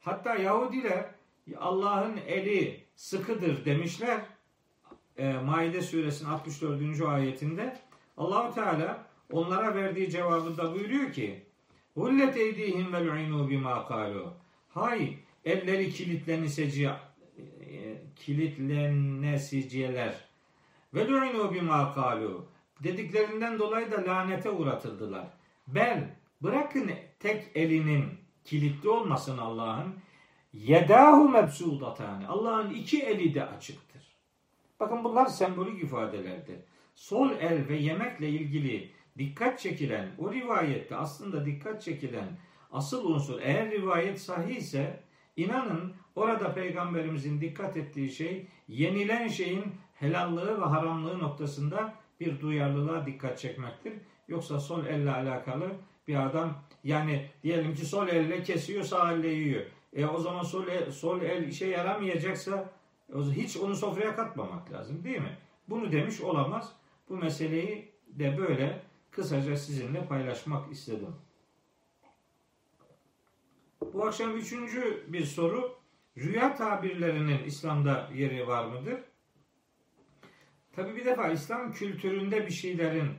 Hatta 0.01 0.35
Yahudiler 0.35 1.05
Allah'ın 1.57 2.17
eli 2.27 2.83
sıkıdır 2.95 3.65
demişler. 3.65 4.21
E, 5.17 5.33
Maide 5.33 5.81
suresinin 5.81 6.29
64. 6.29 7.01
ayetinde 7.01 7.77
Allahu 8.17 8.55
Teala 8.55 9.05
onlara 9.31 9.75
verdiği 9.75 10.09
cevabında 10.09 10.73
buyuruyor 10.73 11.13
ki 11.13 11.43
Hullet 11.93 12.37
eydihim 12.37 12.93
vel 12.93 13.11
uinu 13.11 13.49
bima 13.49 13.87
kalu. 13.87 14.33
Hay 14.69 15.17
elleri 15.45 15.91
kilitleniseci 15.91 16.89
kilitlenesiciler. 18.15 20.15
Ve 20.93 21.07
lu'inu 21.07 21.53
bima 21.53 21.93
kalu. 21.93 22.45
Dediklerinden 22.83 23.59
dolayı 23.59 23.91
da 23.91 24.05
lanete 24.05 24.49
uğratıldılar. 24.49 25.27
Bel 25.67 26.15
bırakın 26.41 26.91
tek 27.19 27.51
elinin 27.55 28.05
kilitli 28.43 28.89
olmasın 28.89 29.37
Allah'ın. 29.37 29.95
Yedahu 30.53 31.29
mebsudatani. 31.29 32.27
Allah'ın 32.27 32.73
iki 32.73 33.01
eli 33.01 33.33
de 33.33 33.45
açıktır. 33.45 34.01
Bakın 34.79 35.03
bunlar 35.03 35.25
sembolik 35.25 35.83
ifadelerdir. 35.83 36.57
Sol 36.95 37.31
el 37.39 37.67
ve 37.67 37.75
yemekle 37.75 38.29
ilgili 38.29 38.91
dikkat 39.17 39.59
çekilen, 39.59 40.11
o 40.17 40.33
rivayette 40.33 40.95
aslında 40.95 41.45
dikkat 41.45 41.81
çekilen 41.81 42.27
asıl 42.71 43.05
unsur 43.05 43.41
eğer 43.41 43.71
rivayet 43.71 44.21
sahih 44.21 44.55
ise 44.55 44.99
inanın 45.35 45.93
orada 46.15 46.53
peygamberimizin 46.53 47.41
dikkat 47.41 47.77
ettiği 47.77 48.11
şey 48.11 48.47
yenilen 48.67 49.27
şeyin 49.27 49.65
helallığı 49.95 50.61
ve 50.61 50.65
haramlığı 50.65 51.19
noktasında 51.19 51.93
bir 52.19 52.39
duyarlılığa 52.39 53.05
dikkat 53.05 53.39
çekmektir. 53.39 53.93
Yoksa 54.27 54.59
sol 54.59 54.85
elle 54.85 55.11
alakalı 55.11 55.71
bir 56.07 56.25
adam 56.25 56.53
yani 56.83 57.25
diyelim 57.43 57.75
ki 57.75 57.85
sol 57.85 58.07
elle 58.07 58.43
kesiyor 58.43 58.83
sağ 58.83 59.11
elle 59.11 59.27
yiyor. 59.27 59.65
E 59.93 60.05
o 60.05 60.19
zaman 60.19 60.43
sol 60.43 60.67
el, 60.67 60.91
sol 60.91 61.21
el 61.21 61.47
işe 61.47 61.65
yaramayacaksa 61.65 62.71
hiç 63.35 63.57
onu 63.57 63.75
sofraya 63.75 64.15
katmamak 64.15 64.71
lazım 64.71 65.03
değil 65.03 65.21
mi? 65.21 65.37
Bunu 65.69 65.91
demiş 65.91 66.21
olamaz. 66.21 66.71
Bu 67.09 67.17
meseleyi 67.17 67.91
de 68.07 68.37
böyle 68.37 68.81
kısaca 69.11 69.57
sizinle 69.57 70.05
paylaşmak 70.05 70.71
istedim. 70.71 71.15
Bu 73.93 74.05
akşam 74.05 74.37
üçüncü 74.37 75.05
bir 75.07 75.25
soru. 75.25 75.75
Rüya 76.17 76.55
tabirlerinin 76.55 77.43
İslam'da 77.43 78.09
yeri 78.13 78.47
var 78.47 78.65
mıdır? 78.65 78.99
Tabi 80.75 80.95
bir 80.95 81.05
defa 81.05 81.29
İslam 81.29 81.71
kültüründe 81.71 82.47
bir 82.47 82.51
şeylerin 82.51 83.11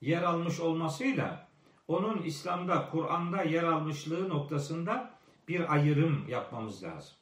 yer 0.00 0.22
almış 0.22 0.60
olmasıyla 0.60 1.48
onun 1.88 2.22
İslam'da, 2.22 2.90
Kur'an'da 2.90 3.42
yer 3.42 3.62
almışlığı 3.62 4.28
noktasında 4.28 5.10
bir 5.48 5.72
ayrım 5.74 6.28
yapmamız 6.28 6.82
lazım. 6.82 7.16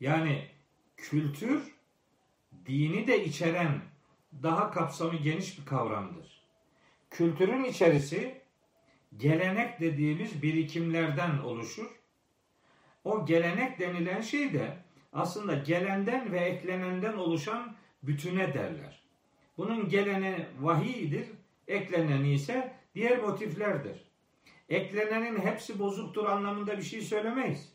Yani 0.00 0.48
kültür 0.96 1.74
dini 2.66 3.06
de 3.06 3.24
içeren 3.24 3.80
daha 4.42 4.70
kapsamı 4.70 5.16
geniş 5.16 5.58
bir 5.58 5.64
kavramdır. 5.64 6.42
Kültürün 7.10 7.64
içerisi 7.64 8.40
gelenek 9.16 9.80
dediğimiz 9.80 10.42
birikimlerden 10.42 11.38
oluşur. 11.38 11.97
O 13.08 13.26
gelenek 13.26 13.78
denilen 13.78 14.20
şey 14.20 14.52
de 14.52 14.76
aslında 15.12 15.54
gelenden 15.54 16.32
ve 16.32 16.38
eklenenden 16.38 17.12
oluşan 17.12 17.76
bütüne 18.02 18.54
derler. 18.54 19.02
Bunun 19.56 19.88
geleni 19.88 20.46
vahiyidir, 20.60 21.26
ekleneni 21.68 22.32
ise 22.32 22.72
diğer 22.94 23.18
motiflerdir. 23.18 24.04
Eklenenin 24.68 25.40
hepsi 25.40 25.78
bozuktur 25.78 26.24
anlamında 26.24 26.76
bir 26.76 26.82
şey 26.82 27.00
söylemeyiz. 27.00 27.72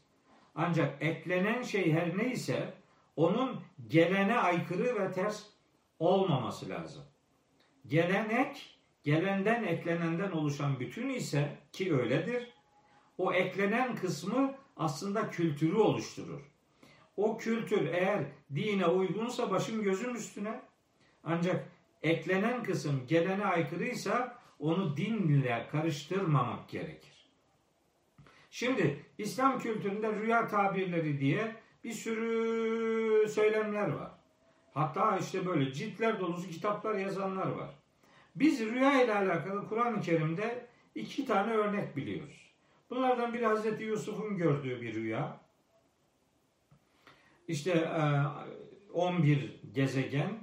Ancak 0.55 1.03
eklenen 1.03 1.61
şey 1.61 1.93
her 1.93 2.17
neyse 2.17 2.73
onun 3.15 3.61
gelene 3.87 4.37
aykırı 4.37 4.99
ve 4.99 5.11
ters 5.11 5.45
olmaması 5.99 6.69
lazım. 6.69 7.03
Gelenek 7.87 8.79
gelenden 9.03 9.63
eklenenden 9.63 10.31
oluşan 10.31 10.79
bütün 10.79 11.09
ise 11.09 11.57
ki 11.71 11.95
öyledir. 11.95 12.53
O 13.17 13.33
eklenen 13.33 13.95
kısmı 13.95 14.62
aslında 14.77 15.29
kültürü 15.29 15.75
oluşturur. 15.75 16.41
O 17.17 17.37
kültür 17.37 17.85
eğer 17.85 18.23
dine 18.55 18.85
uygunsa 18.85 19.51
başım 19.51 19.83
gözüm 19.83 20.15
üstüne. 20.15 20.61
Ancak 21.23 21.67
eklenen 22.03 22.63
kısım 22.63 23.07
gelene 23.07 23.45
aykırıysa 23.45 24.37
onu 24.59 24.97
dinle 24.97 25.67
karıştırmamak 25.71 26.69
gerekir. 26.69 27.29
Şimdi 28.51 29.05
İslam 29.17 29.59
kültüründe 29.59 30.15
rüya 30.15 30.47
tabirleri 30.47 31.19
diye 31.19 31.55
bir 31.83 31.91
sürü 31.91 33.29
söylemler 33.29 33.87
var. 33.87 34.11
Hatta 34.73 35.17
işte 35.17 35.45
böyle 35.45 35.73
ciltler 35.73 36.19
dolusu 36.19 36.49
kitaplar 36.49 36.95
yazanlar 36.95 37.47
var. 37.47 37.69
Biz 38.35 38.59
rüya 38.59 39.03
ile 39.03 39.15
alakalı 39.15 39.67
Kur'an-ı 39.67 40.01
Kerim'de 40.01 40.67
iki 40.95 41.25
tane 41.25 41.53
örnek 41.53 41.95
biliyoruz. 41.97 42.42
Bunlardan 42.89 43.33
biri 43.33 43.45
Hazreti 43.45 43.83
Yusuf'un 43.83 44.37
gördüğü 44.37 44.81
bir 44.81 44.93
rüya. 44.93 45.37
İşte 47.47 47.91
11 48.93 49.37
e, 49.37 49.49
gezegen, 49.73 50.39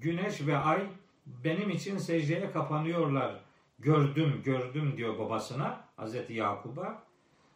güneş 0.00 0.46
ve 0.46 0.56
ay 0.56 0.86
benim 1.26 1.70
için 1.70 1.98
secdeye 1.98 2.50
kapanıyorlar. 2.50 3.40
Gördüm, 3.78 4.42
gördüm 4.44 4.94
diyor 4.96 5.18
babasına, 5.18 5.84
Hazreti 5.96 6.32
Yakub'a. 6.32 7.02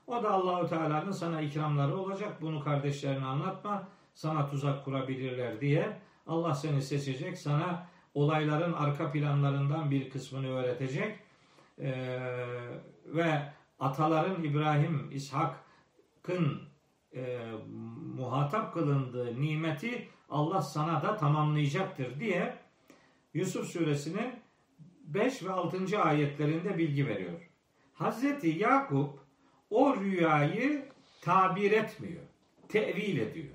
O 0.06 0.22
da 0.22 0.30
Allahu 0.30 0.68
Teala'nın 0.68 1.10
sana 1.10 1.40
ikramları 1.40 1.96
olacak. 1.96 2.42
Bunu 2.42 2.64
kardeşlerine 2.64 3.24
anlatma. 3.24 3.88
Sana 4.14 4.50
tuzak 4.50 4.84
kurabilirler 4.84 5.60
diye 5.60 5.98
Allah 6.26 6.54
seni 6.54 6.82
seçecek. 6.82 7.38
Sana 7.38 7.86
olayların 8.14 8.72
arka 8.72 9.12
planlarından 9.12 9.90
bir 9.90 10.10
kısmını 10.10 10.50
öğretecek. 10.50 11.18
Ee, 11.78 11.92
ve 13.06 13.42
ataların 13.80 14.44
İbrahim, 14.44 15.10
İshak'ın 15.12 16.62
e, 17.14 17.38
muhatap 18.16 18.74
kılındığı 18.74 19.40
nimeti 19.40 20.08
Allah 20.30 20.62
sana 20.62 21.02
da 21.02 21.16
tamamlayacaktır 21.16 22.20
diye 22.20 22.58
Yusuf 23.34 23.66
suresinin 23.66 24.34
5 25.04 25.42
ve 25.42 25.50
6. 25.50 26.02
ayetlerinde 26.02 26.78
bilgi 26.78 27.06
veriyor. 27.06 27.50
Hazreti 27.92 28.48
Yakup 28.48 29.18
o 29.70 29.96
rüyayı 29.96 30.88
tabir 31.20 31.72
etmiyor. 31.72 32.22
Tevil 32.68 33.18
ediyor. 33.18 33.54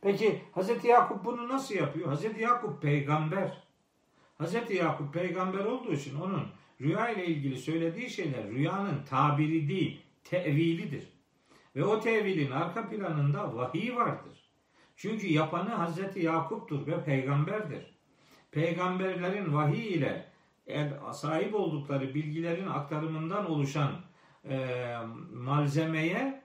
Peki 0.00 0.42
Hazreti 0.52 0.88
Yakup 0.88 1.24
bunu 1.24 1.48
nasıl 1.48 1.74
yapıyor? 1.74 2.08
Hazreti 2.08 2.42
Yakup 2.42 2.82
peygamber. 2.82 3.64
Hazreti 4.38 4.74
Yakup 4.74 5.14
peygamber 5.14 5.64
olduğu 5.64 5.92
için 5.92 6.20
onun 6.20 6.48
rüya 6.84 7.08
ile 7.08 7.26
ilgili 7.26 7.58
söylediği 7.58 8.10
şeyler 8.10 8.50
rüyanın 8.50 9.02
tabiri 9.10 9.68
değil, 9.68 10.00
tevilidir. 10.24 11.08
Ve 11.76 11.84
o 11.84 12.00
tevilin 12.00 12.50
arka 12.50 12.88
planında 12.88 13.56
vahiy 13.56 13.94
vardır. 13.94 14.50
Çünkü 14.96 15.26
yapanı 15.26 15.70
Hazreti 15.70 16.20
Yakup'tur 16.20 16.86
ve 16.86 17.04
peygamberdir. 17.04 17.94
Peygamberlerin 18.50 19.54
vahiy 19.54 19.88
ile 19.94 20.28
sahip 21.12 21.54
oldukları 21.54 22.14
bilgilerin 22.14 22.68
aktarımından 22.68 23.50
oluşan 23.50 23.92
e, 24.48 24.96
malzemeye 25.32 26.42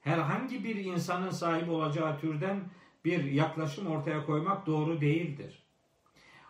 herhangi 0.00 0.64
bir 0.64 0.76
insanın 0.76 1.30
sahip 1.30 1.68
olacağı 1.68 2.20
türden 2.20 2.60
bir 3.04 3.24
yaklaşım 3.24 3.86
ortaya 3.86 4.26
koymak 4.26 4.66
doğru 4.66 5.00
değildir. 5.00 5.62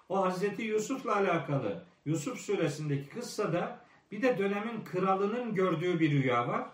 O 0.09 0.25
Hazreti 0.25 0.63
Yusuf'la 0.63 1.17
alakalı 1.17 1.90
Yusuf 2.05 2.39
suresindeki 2.39 3.09
kıssada 3.09 3.81
bir 4.13 4.23
de 4.23 4.39
dönemin 4.39 4.85
kralının 4.85 5.55
gördüğü 5.55 6.01
bir 6.01 6.11
rüya 6.11 6.49
var. 6.49 6.65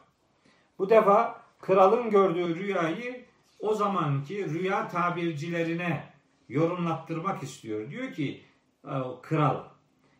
Bu 0.78 0.90
defa 0.90 1.42
kralın 1.60 2.10
gördüğü 2.10 2.54
rüyayı 2.54 3.24
o 3.60 3.74
zamanki 3.74 4.48
rüya 4.48 4.88
tabircilerine 4.88 6.12
yorumlattırmak 6.48 7.42
istiyor. 7.42 7.90
Diyor 7.90 8.12
ki 8.12 8.42
kral 9.22 9.64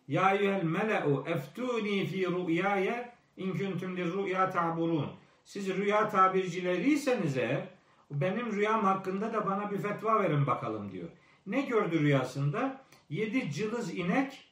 Ya 0.09 0.35
eyyuhel 0.35 0.63
mele'u 0.63 1.25
eftuni 1.27 2.07
fi 2.07 2.27
rüyaya 2.27 3.15
in 3.37 3.53
kuntum 3.59 3.97
rüya 3.97 4.51
ta'burun. 4.51 5.11
Siz 5.45 5.77
rüya 5.77 6.09
tabircileriyseniz 6.09 7.37
eğer 7.37 7.69
benim 8.11 8.53
rüyam 8.53 8.85
hakkında 8.85 9.33
da 9.33 9.47
bana 9.47 9.71
bir 9.71 9.79
fetva 9.79 10.23
verin 10.23 10.47
bakalım 10.47 10.93
diyor. 10.93 11.09
Ne 11.47 11.61
gördü 11.61 12.01
rüyasında? 12.01 12.85
Yedi 13.09 13.53
cılız 13.53 13.95
inek, 13.95 14.46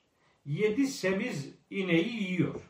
yedi 0.47 0.87
semiz 0.87 1.55
ineği 1.71 2.23
yiyor. 2.23 2.61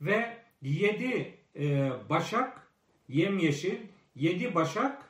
Ve 0.00 0.36
yedi 0.62 1.38
e, 1.56 1.90
başak, 2.08 2.68
yemyeşil, 3.08 3.78
yedi 4.14 4.54
başak, 4.54 5.02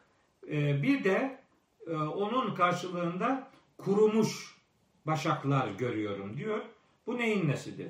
e, 0.51 0.83
bir 0.83 1.05
de 1.05 1.39
e, 1.87 1.95
onun 1.97 2.55
karşılığında 2.55 3.51
kurumuş 3.79 4.57
başaklar 5.07 5.69
görüyorum 5.69 6.37
diyor. 6.37 6.61
Bu 7.07 7.19
neyin 7.19 7.49
nesidir? 7.49 7.89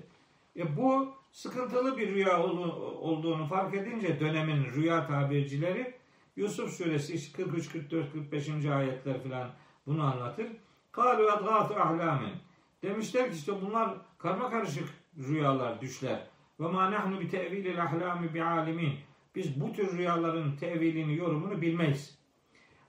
E, 0.56 0.76
bu 0.76 1.14
sıkıntılı 1.32 1.98
bir 1.98 2.14
rüya 2.14 2.42
olduğunu 2.42 3.46
fark 3.46 3.74
edince 3.74 4.20
dönemin 4.20 4.64
rüya 4.64 5.06
tabircileri 5.06 5.94
Yusuf 6.36 6.70
suresi 6.70 7.32
43, 7.32 7.72
44, 7.72 8.12
45. 8.12 8.48
ayetler 8.66 9.22
filan 9.22 9.50
bunu 9.86 10.02
anlatır. 10.02 10.46
Kalu 10.92 11.30
adgâtu 11.30 11.74
ahlamin. 11.74 12.32
Demişler 12.82 13.30
ki 13.30 13.36
işte 13.36 13.52
bunlar 13.62 13.94
karma 14.18 14.50
karışık 14.50 14.88
rüyalar, 15.18 15.80
düşler. 15.80 16.26
Ve 16.60 16.68
ma 16.68 16.90
nahnu 16.90 17.20
bi 17.20 17.28
tevilil 17.28 17.82
ahlami 17.82 18.34
bi 18.34 18.42
alimin. 18.42 18.92
Biz 19.34 19.60
bu 19.60 19.72
tür 19.72 19.98
rüyaların 19.98 20.56
tevilini, 20.56 21.16
yorumunu 21.16 21.60
bilmeyiz. 21.60 22.18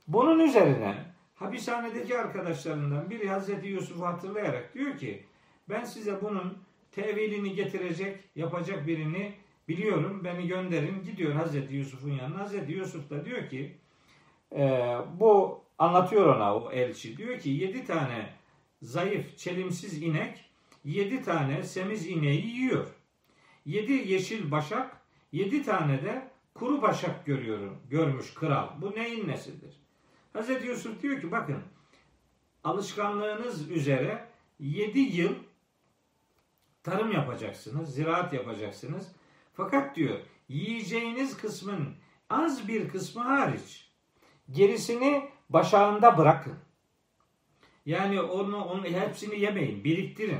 Bunun 0.07 0.39
üzerine 0.39 0.95
hapishanedeki 1.35 2.17
arkadaşlarından 2.17 3.09
biri 3.09 3.29
Hazreti 3.29 3.67
Yusuf'u 3.67 4.05
hatırlayarak 4.05 4.73
diyor 4.73 4.97
ki 4.97 5.25
ben 5.69 5.83
size 5.83 6.21
bunun 6.21 6.57
tevilini 6.91 7.55
getirecek, 7.55 8.23
yapacak 8.35 8.87
birini 8.87 9.33
biliyorum. 9.67 10.21
Beni 10.23 10.47
gönderin. 10.47 11.03
Gidiyor 11.03 11.33
Hazreti 11.33 11.75
Yusuf'un 11.75 12.11
yanına. 12.11 12.39
Hazreti 12.39 12.71
Yusuf 12.71 13.09
da 13.09 13.25
diyor 13.25 13.49
ki 13.49 13.77
e, 14.55 14.95
bu 15.19 15.61
anlatıyor 15.77 16.35
ona 16.35 16.55
o 16.55 16.71
elçi. 16.71 17.17
Diyor 17.17 17.39
ki 17.39 17.49
yedi 17.49 17.85
tane 17.85 18.29
zayıf, 18.81 19.37
çelimsiz 19.37 20.03
inek 20.03 20.49
yedi 20.85 21.23
tane 21.23 21.63
semiz 21.63 22.07
ineği 22.07 22.45
yiyor. 22.45 22.87
Yedi 23.65 23.91
yeşil 23.91 24.51
başak, 24.51 25.01
yedi 25.31 25.63
tane 25.63 26.03
de 26.03 26.31
kuru 26.53 26.81
başak 26.81 27.25
görüyorum, 27.25 27.77
görmüş 27.89 28.33
kral. 28.33 28.69
Bu 28.81 28.91
neyin 28.91 29.27
nesidir? 29.27 29.73
Hazreti 30.33 30.67
Yusuf 30.67 31.01
diyor 31.01 31.21
ki 31.21 31.31
bakın 31.31 31.63
alışkanlığınız 32.63 33.71
üzere 33.71 34.25
yedi 34.59 34.99
yıl 34.99 35.35
tarım 36.83 37.11
yapacaksınız, 37.11 37.95
ziraat 37.95 38.33
yapacaksınız. 38.33 39.11
Fakat 39.53 39.95
diyor 39.95 40.19
yiyeceğiniz 40.49 41.37
kısmın 41.37 41.95
az 42.29 42.67
bir 42.67 42.89
kısmı 42.89 43.21
hariç 43.21 43.91
gerisini 44.51 45.29
başağında 45.49 46.17
bırakın. 46.17 46.55
Yani 47.87 48.21
onu, 48.21 48.63
onu 48.65 48.83
hepsini 48.83 49.39
yemeyin, 49.39 49.83
biriktirin. 49.83 50.39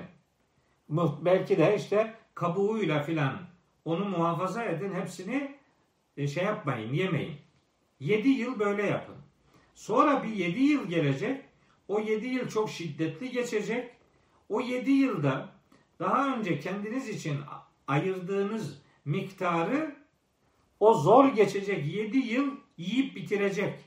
Belki 1.21 1.57
de 1.57 1.75
işte 1.75 2.15
kabuğuyla 2.36 3.03
filan 3.03 3.39
onu 3.86 4.05
muhafaza 4.05 4.63
edin, 4.63 4.93
hepsini 4.93 5.55
e, 6.17 6.27
şey 6.27 6.43
yapmayın, 6.43 6.93
yemeyin. 6.93 7.36
Yedi 7.99 8.29
yıl 8.29 8.60
böyle 8.60 8.86
yapın. 8.86 9.15
Sonra 9.75 10.23
bir 10.23 10.29
yedi 10.29 10.63
yıl 10.63 10.88
gelecek. 10.88 11.45
O 11.88 11.99
yedi 11.99 12.27
yıl 12.27 12.49
çok 12.49 12.69
şiddetli 12.69 13.31
geçecek. 13.31 13.91
O 14.49 14.62
yedi 14.62 14.91
yılda 14.91 15.49
daha 15.99 16.36
önce 16.36 16.60
kendiniz 16.60 17.10
için 17.10 17.38
ayırdığınız 17.88 18.81
miktarı 19.05 19.95
o 20.79 20.93
zor 20.93 21.27
geçecek 21.29 21.88
yedi 21.95 22.17
yıl 22.17 22.51
yiyip 22.77 23.15
bitirecek. 23.15 23.79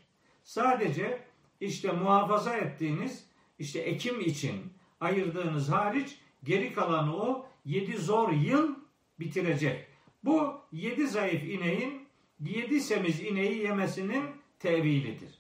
Sadece 0.43 1.25
işte 1.61 1.93
muhafaza 1.93 2.57
ettiğiniz 2.57 3.30
işte 3.61 3.79
ekim 3.79 4.21
için 4.21 4.73
ayırdığınız 5.01 5.69
hariç 5.69 6.19
geri 6.45 6.73
kalanı 6.73 7.17
o 7.17 7.47
yedi 7.65 7.99
zor 7.99 8.33
yıl 8.33 8.75
bitirecek. 9.21 9.87
Bu 10.25 10.55
yedi 10.73 11.07
zayıf 11.07 11.43
ineğin 11.43 12.07
yedi 12.41 12.81
semiz 12.81 13.21
ineği 13.21 13.59
yemesinin 13.59 14.25
tevilidir. 14.59 15.31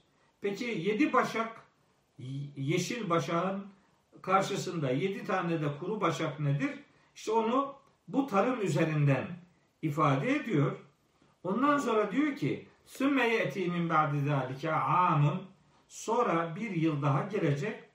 Peki 0.41 0.65
yedi 0.65 1.13
başak 1.13 1.61
yeşil 2.57 3.11
başağın 3.11 3.67
karşısında 4.23 4.91
yedi 4.91 5.25
tane 5.25 5.61
de 5.61 5.67
kuru 5.81 6.01
başak 6.01 6.41
nedir? 6.41 6.71
İşte 7.15 7.33
onu 7.33 7.75
bu 8.09 8.27
tarım 8.27 8.63
üzerinden 8.63 9.27
ifade 9.83 10.37
ediyor. 10.37 10.77
Ondan 11.45 11.79
sonra 11.79 12.13
diyor 12.13 12.37
ki 12.37 12.67
Sümme 12.87 13.29
ye'ti 13.29 13.69
min 13.69 13.89
ba'di 13.89 14.21
zâlike 14.21 14.73
amun 14.73 15.43
sonra 15.89 16.57
bir 16.57 16.71
yıl 16.71 17.03
daha 17.03 17.23
gelecek 17.23 17.90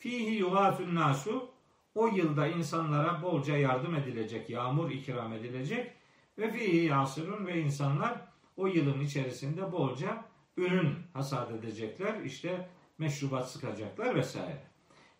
fihi 0.00 0.34
yugâfun 0.34 0.94
nasu 0.94 1.50
o 1.94 2.06
yılda 2.06 2.46
insanlara 2.46 3.22
bolca 3.22 3.56
yardım 3.56 3.94
edilecek, 3.94 4.50
yağmur 4.50 4.90
ikram 4.90 5.32
edilecek 5.32 5.92
ve 6.38 6.50
fihi 6.50 6.84
yasırun 6.84 7.46
ve 7.46 7.60
insanlar 7.60 8.20
o 8.56 8.66
yılın 8.66 9.00
içerisinde 9.00 9.72
bolca 9.72 10.24
ürün 10.56 10.94
hasat 11.12 11.50
edecekler. 11.50 12.22
İşte 12.24 12.68
meşrubat 12.98 13.50
sıkacaklar 13.50 14.14
vesaire. 14.14 14.62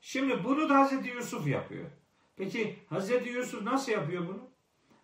Şimdi 0.01 0.45
bunu 0.45 0.69
da 0.69 0.79
Hazreti 0.79 1.09
Yusuf 1.09 1.47
yapıyor. 1.47 1.87
Peki 2.37 2.79
Hazreti 2.89 3.29
Yusuf 3.29 3.63
nasıl 3.63 3.93
yapıyor 3.93 4.29
bunu? 4.29 4.49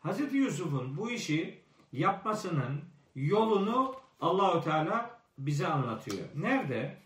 Hazreti 0.00 0.36
Yusuf'un 0.36 0.96
bu 0.96 1.10
işi 1.10 1.60
yapmasının 1.92 2.80
yolunu 3.14 3.94
Allahu 4.20 4.64
Teala 4.64 5.20
bize 5.38 5.66
anlatıyor. 5.66 6.24
Nerede? 6.34 7.05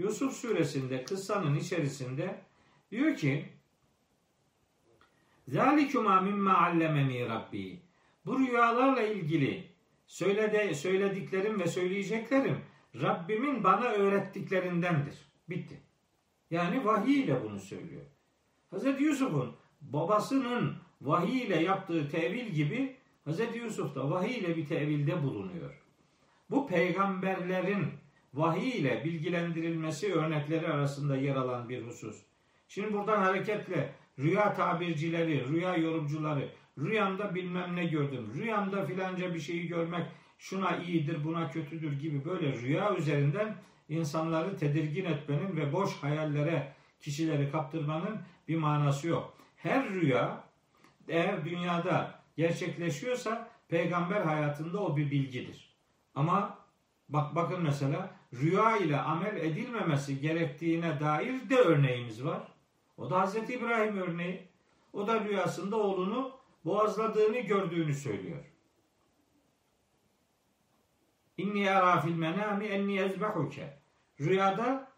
Yusuf 0.00 0.32
suresinde 0.32 1.04
kıssanın 1.04 1.54
içerisinde 1.54 2.40
diyor 2.90 3.16
ki 3.16 3.44
Zalikuma 5.48 6.20
mimma 6.20 6.58
allemeni 6.58 7.28
Rabbi. 7.28 7.80
Bu 8.26 8.38
rüyalarla 8.38 9.02
ilgili 9.02 9.68
söyledi, 10.06 10.74
söylediklerim 10.74 11.60
ve 11.60 11.66
söyleyeceklerim 11.66 12.58
Rabbimin 13.00 13.64
bana 13.64 13.84
öğrettiklerindendir. 13.84 15.14
Bitti. 15.48 15.80
Yani 16.50 16.84
vahiy 16.84 17.20
ile 17.20 17.42
bunu 17.42 17.60
söylüyor. 17.60 18.06
Hz. 18.72 19.00
Yusuf'un 19.00 19.56
babasının 19.80 20.76
vahiy 21.00 21.42
ile 21.42 21.62
yaptığı 21.62 22.08
tevil 22.08 22.46
gibi 22.46 22.96
Hz. 23.26 23.40
Yusuf 23.54 23.94
da 23.94 24.10
vahiy 24.10 24.38
ile 24.38 24.56
bir 24.56 24.66
tevilde 24.66 25.22
bulunuyor. 25.22 25.82
Bu 26.50 26.66
peygamberlerin 26.66 27.99
vahiy 28.34 28.70
ile 28.70 29.04
bilgilendirilmesi 29.04 30.14
örnekleri 30.14 30.68
arasında 30.68 31.16
yer 31.16 31.36
alan 31.36 31.68
bir 31.68 31.86
husus. 31.86 32.22
Şimdi 32.68 32.92
buradan 32.92 33.22
hareketle 33.22 33.92
rüya 34.18 34.54
tabircileri, 34.54 35.48
rüya 35.48 35.76
yorumcuları, 35.76 36.48
rüyamda 36.78 37.34
bilmem 37.34 37.76
ne 37.76 37.84
gördüm, 37.84 38.32
rüyamda 38.34 38.86
filanca 38.86 39.34
bir 39.34 39.40
şeyi 39.40 39.68
görmek 39.68 40.06
şuna 40.38 40.76
iyidir, 40.76 41.24
buna 41.24 41.50
kötüdür 41.50 42.00
gibi 42.00 42.24
böyle 42.24 42.52
rüya 42.52 42.96
üzerinden 42.96 43.56
insanları 43.88 44.56
tedirgin 44.56 45.04
etmenin 45.04 45.56
ve 45.56 45.72
boş 45.72 45.96
hayallere 45.96 46.72
kişileri 47.00 47.50
kaptırmanın 47.50 48.20
bir 48.48 48.56
manası 48.56 49.08
yok. 49.08 49.36
Her 49.56 49.90
rüya 49.90 50.44
eğer 51.08 51.44
dünyada 51.44 52.20
gerçekleşiyorsa 52.36 53.48
peygamber 53.68 54.20
hayatında 54.20 54.80
o 54.80 54.96
bir 54.96 55.10
bilgidir. 55.10 55.76
Ama 56.14 56.58
bak 57.12 57.34
bakın 57.34 57.62
mesela 57.62 58.10
rüya 58.34 58.76
ile 58.76 59.00
amel 59.00 59.36
edilmemesi 59.36 60.20
gerektiğine 60.20 61.00
dair 61.00 61.50
de 61.50 61.56
örneğimiz 61.56 62.24
var. 62.24 62.42
O 62.96 63.10
da 63.10 63.20
Hazreti 63.20 63.54
İbrahim 63.54 63.96
örneği. 63.96 64.48
O 64.92 65.06
da 65.06 65.24
rüyasında 65.24 65.76
oğlunu 65.76 66.32
boğazladığını 66.64 67.38
gördüğünü 67.38 67.94
söylüyor. 67.94 68.44
İnni 71.38 71.70
ara 71.70 72.00
fil 72.00 72.14
menami 72.14 72.64
enni 72.64 72.98
ezbehuke. 72.98 73.78
Rüyada 74.20 74.88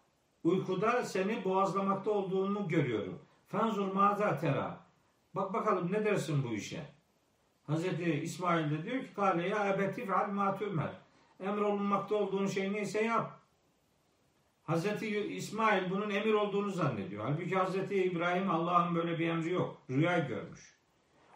uykuda 0.44 1.05
seni 1.05 1.44
boğazlamakta 1.44 2.11
olduğunu 2.11 2.68
görüyorum. 2.68 3.18
Fenzur 3.48 3.92
maza 3.92 4.38
tera. 4.38 4.81
Bak 5.35 5.53
bakalım 5.53 5.92
ne 5.92 6.05
dersin 6.05 6.44
bu 6.44 6.55
işe? 6.55 6.83
Hazreti 7.66 8.12
İsmail 8.12 8.70
de 8.70 8.85
diyor 8.85 9.03
ki 9.03 9.14
kale 9.14 9.48
ya 9.48 9.68
ebeti 9.68 10.07
feal 10.07 10.29
ma 10.29 10.57
tümer. 10.57 10.90
Emrolunmakta 11.42 12.14
olduğun 12.14 12.46
şey 12.46 12.72
neyse 12.72 13.05
yap. 13.05 13.42
Hazreti 14.64 15.09
İsmail 15.20 15.90
bunun 15.90 16.11
emir 16.11 16.33
olduğunu 16.33 16.70
zannediyor. 16.70 17.24
Halbuki 17.24 17.57
Hazreti 17.57 18.05
İbrahim 18.05 18.50
Allah'ın 18.50 18.94
böyle 18.94 19.18
bir 19.18 19.28
emri 19.28 19.52
yok. 19.52 19.83
Rüya 19.90 20.18
görmüş. 20.18 20.76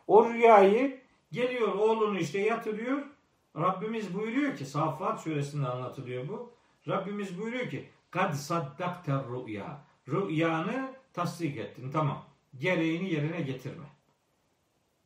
O 0.07 0.31
rüyayı 0.31 1.01
geliyor 1.33 1.75
oğlunu 1.75 2.19
işte 2.19 2.39
yatırıyor. 2.39 3.03
Rabbimiz 3.57 4.15
buyuruyor 4.15 4.57
ki 4.57 4.65
Saffat 4.65 5.21
suresinde 5.21 5.69
anlatılıyor 5.69 6.29
bu. 6.29 6.53
Rabbimiz 6.89 7.39
buyuruyor 7.39 7.71
ki 7.71 7.89
kad 8.11 8.33
saddakter 8.33 9.25
rüya. 9.25 9.81
Rüyanı 10.09 10.95
tasdik 11.13 11.57
ettin. 11.57 11.91
Tamam. 11.91 12.25
Gereğini 12.59 13.13
yerine 13.13 13.41
getirme. 13.41 13.87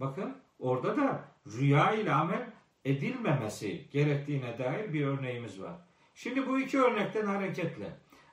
Bakın 0.01 0.37
orada 0.59 0.97
da 0.97 1.25
rüya 1.47 1.93
ile 1.93 2.13
amel 2.13 2.51
edilmemesi 2.85 3.89
gerektiğine 3.91 4.59
dair 4.59 4.93
bir 4.93 5.07
örneğimiz 5.07 5.63
var. 5.63 5.75
Şimdi 6.15 6.47
bu 6.49 6.61
iki 6.61 6.81
örnekten 6.81 7.27
hareketle 7.27 7.91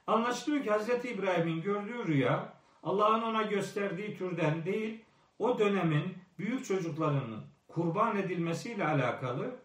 anlaşılıyor 0.07 0.63
ki 0.63 0.71
Hz. 0.71 1.05
İbrahim'in 1.05 1.61
gördüğü 1.61 2.07
rüya 2.07 2.53
Allah'ın 2.83 3.21
ona 3.21 3.41
gösterdiği 3.41 4.17
türden 4.17 4.65
değil, 4.65 5.01
o 5.39 5.59
dönemin 5.59 6.17
büyük 6.39 6.65
çocuklarının 6.65 7.43
kurban 7.67 8.17
edilmesiyle 8.17 8.87
alakalı 8.87 9.55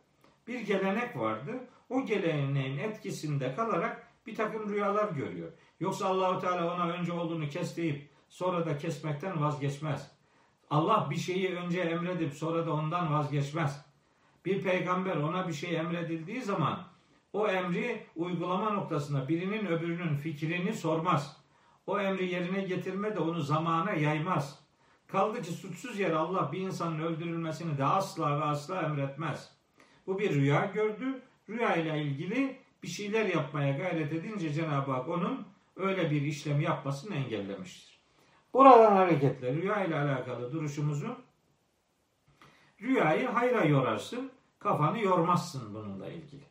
bir 0.46 0.60
gelenek 0.60 1.16
vardı. 1.16 1.52
O 1.90 2.04
geleneğin 2.06 2.78
etkisinde 2.78 3.54
kalarak 3.54 4.08
bir 4.26 4.34
takım 4.34 4.68
rüyalar 4.68 5.08
görüyor. 5.08 5.52
Yoksa 5.80 6.06
Allahu 6.06 6.40
Teala 6.40 6.74
ona 6.74 6.92
önce 6.92 7.12
olduğunu 7.12 7.48
kes 7.48 7.76
deyip 7.76 8.10
sonra 8.28 8.66
da 8.66 8.78
kesmekten 8.78 9.42
vazgeçmez. 9.42 10.10
Allah 10.70 11.08
bir 11.10 11.16
şeyi 11.16 11.54
önce 11.56 11.80
emredip 11.80 12.34
sonra 12.34 12.66
da 12.66 12.72
ondan 12.72 13.12
vazgeçmez. 13.12 13.91
Bir 14.44 14.62
peygamber 14.62 15.16
ona 15.16 15.48
bir 15.48 15.52
şey 15.52 15.76
emredildiği 15.76 16.42
zaman 16.42 16.92
o 17.32 17.48
emri 17.48 18.06
uygulama 18.16 18.70
noktasında 18.70 19.28
birinin 19.28 19.66
öbürünün 19.66 20.16
fikrini 20.16 20.74
sormaz. 20.74 21.36
O 21.86 22.00
emri 22.00 22.32
yerine 22.32 22.62
getirme 22.62 23.14
de 23.14 23.20
onu 23.20 23.40
zamana 23.40 23.92
yaymaz. 23.92 24.58
Kaldı 25.06 25.42
ki 25.42 25.52
suçsuz 25.52 25.98
yere 25.98 26.14
Allah 26.14 26.52
bir 26.52 26.58
insanın 26.58 26.98
öldürülmesini 27.00 27.78
de 27.78 27.84
asla 27.84 28.40
ve 28.40 28.44
asla 28.44 28.82
emretmez. 28.82 29.52
Bu 30.06 30.18
bir 30.18 30.34
rüya 30.34 30.64
gördü. 30.74 31.22
Rüya 31.48 31.76
ile 31.76 32.02
ilgili 32.02 32.58
bir 32.82 32.88
şeyler 32.88 33.26
yapmaya 33.26 33.76
gayret 33.78 34.12
edince 34.12 34.52
Cenab-ı 34.52 34.92
Hak 34.92 35.08
onun 35.08 35.46
öyle 35.76 36.10
bir 36.10 36.22
işlem 36.22 36.60
yapmasını 36.60 37.14
engellemiştir. 37.14 38.00
Buradan 38.54 38.96
hareketle 38.96 39.54
rüya 39.54 39.84
ile 39.84 39.96
alakalı 39.98 40.52
duruşumuzu 40.52 41.16
rüyayı 42.82 43.28
hayra 43.28 43.64
yorarsın, 43.64 44.30
kafanı 44.58 45.00
yormazsın 45.00 45.74
bununla 45.74 46.08
ilgili. 46.08 46.44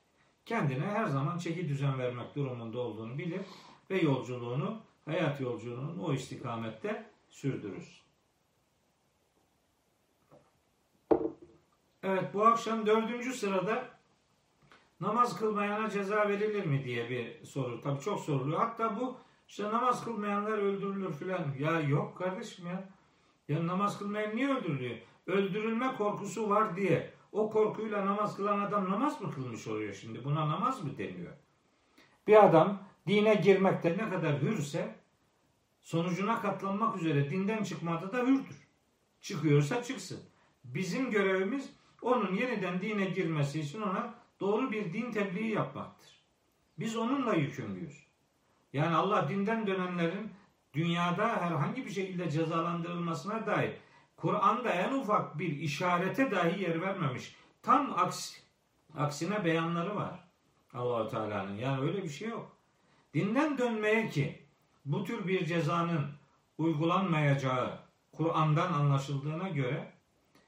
Kendine 0.45 0.85
her 0.85 1.05
zaman 1.05 1.37
çeki 1.37 1.69
düzen 1.69 1.99
vermek 1.99 2.35
durumunda 2.35 2.79
olduğunu 2.79 3.17
bilir 3.17 3.41
ve 3.89 4.01
yolculuğunu, 4.01 4.81
hayat 5.05 5.41
yolculuğunu 5.41 6.05
o 6.05 6.13
istikamette 6.13 7.05
sürdürür. 7.29 8.01
Evet 12.03 12.33
bu 12.33 12.45
akşam 12.45 12.85
dördüncü 12.85 13.33
sırada 13.33 13.89
namaz 15.01 15.39
kılmayana 15.39 15.89
ceza 15.89 16.29
verilir 16.29 16.65
mi 16.65 16.83
diye 16.83 17.09
bir 17.09 17.45
soru. 17.45 17.81
Tabii 17.81 18.01
çok 18.01 18.19
soruluyor. 18.19 18.59
Hatta 18.59 18.99
bu 18.99 19.17
işte 19.47 19.63
namaz 19.63 20.03
kılmayanlar 20.03 20.57
öldürülür 20.57 21.13
filan. 21.13 21.45
Ya 21.59 21.79
yok 21.79 22.17
kardeşim 22.17 22.67
ya. 22.67 22.89
Ya 23.47 23.67
namaz 23.67 23.99
kılmayan 23.99 24.35
niye 24.35 24.55
öldürülüyor? 24.55 24.97
Öldürülme 25.27 25.95
korkusu 25.95 26.49
var 26.49 26.75
diye 26.75 27.13
o 27.31 27.49
korkuyla 27.49 28.05
namaz 28.05 28.35
kılan 28.35 28.59
adam 28.59 28.89
namaz 28.89 29.21
mı 29.21 29.31
kılmış 29.31 29.67
oluyor 29.67 29.93
şimdi? 29.93 30.23
Buna 30.23 30.49
namaz 30.49 30.83
mı 30.83 30.97
deniyor? 30.97 31.33
Bir 32.27 32.45
adam 32.45 32.79
dine 33.07 33.35
girmekte 33.35 33.97
ne 33.97 34.09
kadar 34.09 34.41
hürse 34.41 34.95
sonucuna 35.81 36.41
katlanmak 36.41 36.97
üzere 36.97 37.29
dinden 37.29 37.63
çıkmada 37.63 38.13
da 38.13 38.17
hürdür. 38.17 38.67
Çıkıyorsa 39.21 39.83
çıksın. 39.83 40.19
Bizim 40.63 41.11
görevimiz 41.11 41.69
onun 42.01 42.35
yeniden 42.35 42.81
dine 42.81 43.05
girmesi 43.05 43.59
için 43.59 43.81
ona 43.81 44.13
doğru 44.39 44.71
bir 44.71 44.93
din 44.93 45.11
tebliği 45.11 45.51
yapmaktır. 45.51 46.09
Biz 46.79 46.95
onunla 46.95 47.33
yükümlüyüz. 47.33 48.07
Yani 48.73 48.95
Allah 48.95 49.29
dinden 49.29 49.67
dönenlerin 49.67 50.31
dünyada 50.73 51.27
herhangi 51.27 51.85
bir 51.85 51.91
şekilde 51.91 52.29
cezalandırılmasına 52.29 53.45
dair 53.45 53.73
Kur'an'da 54.21 54.69
en 54.69 54.93
ufak 54.93 55.39
bir 55.39 55.57
işarete 55.57 56.31
dahi 56.31 56.63
yer 56.63 56.81
vermemiş. 56.81 57.35
Tam 57.61 57.93
aksi, 57.99 58.41
aksine 58.97 59.45
beyanları 59.45 59.95
var. 59.95 60.19
Allahu 60.73 61.09
Teala'nın. 61.09 61.55
Yani 61.55 61.81
öyle 61.81 62.03
bir 62.03 62.09
şey 62.09 62.29
yok. 62.29 62.51
Dinden 63.13 63.57
dönmeye 63.57 64.09
ki 64.09 64.45
bu 64.85 65.03
tür 65.03 65.27
bir 65.27 65.45
cezanın 65.45 66.07
uygulanmayacağı 66.57 67.79
Kur'an'dan 68.11 68.73
anlaşıldığına 68.73 69.49
göre 69.49 69.93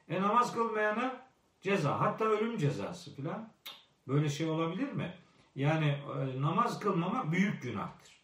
e 0.09 0.21
namaz 0.21 0.53
kılmayana 0.53 1.15
ceza 1.61 1.99
hatta 1.99 2.25
ölüm 2.25 2.57
cezası 2.57 3.15
filan 3.15 3.49
böyle 4.07 4.29
şey 4.29 4.49
olabilir 4.49 4.91
mi? 4.91 5.13
Yani 5.55 5.87
e, 5.87 6.41
namaz 6.41 6.79
kılmamak 6.79 7.31
büyük 7.31 7.63
günahtır. 7.63 8.21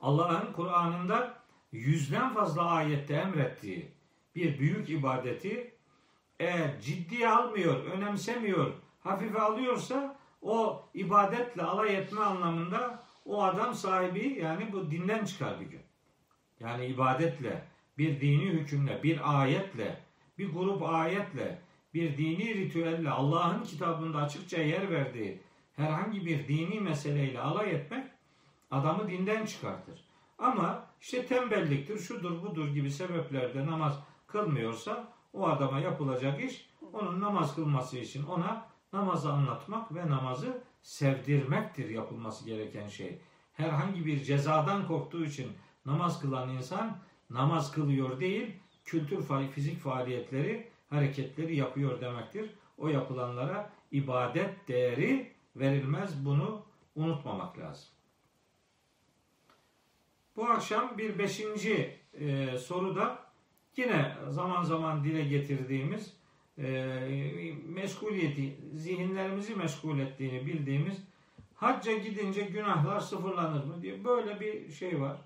Allah'ın 0.00 0.52
Kur'an'ında 0.52 1.33
yüzden 1.78 2.34
fazla 2.34 2.64
ayette 2.64 3.14
emrettiği 3.14 3.90
bir 4.34 4.58
büyük 4.58 4.90
ibadeti 4.90 5.74
eğer 6.40 6.80
ciddiye 6.80 7.28
almıyor, 7.28 7.84
önemsemiyor, 7.84 8.72
hafife 9.00 9.40
alıyorsa 9.40 10.16
o 10.42 10.82
ibadetle 10.94 11.62
alay 11.62 11.96
etme 11.96 12.20
anlamında 12.20 13.02
o 13.24 13.42
adam 13.42 13.74
sahibi 13.74 14.38
yani 14.42 14.72
bu 14.72 14.90
dinden 14.90 15.24
çıkar 15.24 15.60
bir 15.60 15.66
gün. 15.66 15.82
Yani 16.60 16.86
ibadetle, 16.86 17.64
bir 17.98 18.20
dini 18.20 18.44
hükümle, 18.44 19.02
bir 19.02 19.40
ayetle, 19.40 20.00
bir 20.38 20.52
grup 20.52 20.82
ayetle, 20.82 21.58
bir 21.94 22.16
dini 22.18 22.54
ritüelle 22.54 23.10
Allah'ın 23.10 23.62
kitabında 23.62 24.18
açıkça 24.18 24.58
yer 24.58 24.90
verdiği 24.90 25.40
herhangi 25.76 26.26
bir 26.26 26.48
dini 26.48 26.80
meseleyle 26.80 27.40
alay 27.40 27.70
etmek 27.70 28.04
adamı 28.70 29.08
dinden 29.08 29.46
çıkartır. 29.46 30.04
Ama 30.38 30.86
işte 31.00 31.26
tembelliktir, 31.26 31.98
şudur 31.98 32.42
budur 32.42 32.68
gibi 32.68 32.90
sebeplerde 32.90 33.66
namaz 33.66 34.00
kılmıyorsa 34.26 35.12
o 35.32 35.48
adama 35.48 35.80
yapılacak 35.80 36.44
iş 36.44 36.70
onun 36.92 37.20
namaz 37.20 37.54
kılması 37.54 37.98
için 37.98 38.26
ona 38.26 38.66
namazı 38.92 39.32
anlatmak 39.32 39.94
ve 39.94 40.10
namazı 40.10 40.62
sevdirmektir 40.82 41.88
yapılması 41.88 42.46
gereken 42.46 42.88
şey. 42.88 43.18
Herhangi 43.52 44.06
bir 44.06 44.24
cezadan 44.24 44.86
korktuğu 44.86 45.24
için 45.24 45.52
namaz 45.86 46.20
kılan 46.20 46.48
insan 46.48 46.98
namaz 47.30 47.72
kılıyor 47.72 48.20
değil, 48.20 48.56
kültür 48.84 49.48
fizik 49.50 49.80
faaliyetleri, 49.80 50.68
hareketleri 50.90 51.56
yapıyor 51.56 52.00
demektir. 52.00 52.50
O 52.78 52.88
yapılanlara 52.88 53.70
ibadet 53.92 54.68
değeri 54.68 55.32
verilmez. 55.56 56.24
Bunu 56.24 56.62
unutmamak 56.94 57.58
lazım. 57.58 57.93
Bu 60.36 60.46
akşam 60.46 60.98
bir 60.98 61.18
beşinci 61.18 61.98
e, 62.20 62.58
soruda 62.58 63.18
yine 63.76 64.12
zaman 64.28 64.62
zaman 64.62 65.04
dile 65.04 65.24
getirdiğimiz 65.24 66.16
e, 66.58 66.64
meşguliyeti, 67.68 68.56
zihinlerimizi 68.74 69.54
meşgul 69.54 69.98
ettiğini 69.98 70.46
bildiğimiz 70.46 71.02
hacca 71.54 71.98
gidince 71.98 72.42
günahlar 72.42 73.00
sıfırlanır 73.00 73.64
mı 73.64 73.82
diye 73.82 74.04
böyle 74.04 74.40
bir 74.40 74.72
şey 74.72 75.00
var. 75.00 75.16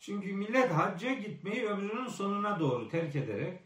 Çünkü 0.00 0.32
millet 0.32 0.70
hacca 0.70 1.14
gitmeyi 1.14 1.64
ömrünün 1.64 2.08
sonuna 2.08 2.60
doğru 2.60 2.88
terk 2.88 3.16
ederek 3.16 3.60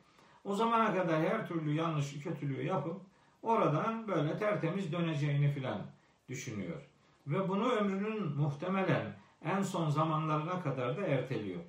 o 0.44 0.54
zamana 0.54 0.94
kadar 0.94 1.22
her 1.22 1.48
türlü 1.48 1.74
yanlışı 1.74 2.22
kötülüğü 2.22 2.66
yapıp 2.66 3.00
oradan 3.42 4.08
böyle 4.08 4.38
tertemiz 4.38 4.92
döneceğini 4.92 5.52
filan 5.52 5.82
düşünüyor. 6.28 6.82
Ve 7.26 7.48
bunu 7.48 7.70
ömrünün 7.70 8.36
muhtemelen 8.36 9.16
en 9.44 9.62
son 9.62 9.90
zamanlarına 9.90 10.62
kadar 10.62 10.96
da 10.96 11.06
erteliyor. 11.06 11.60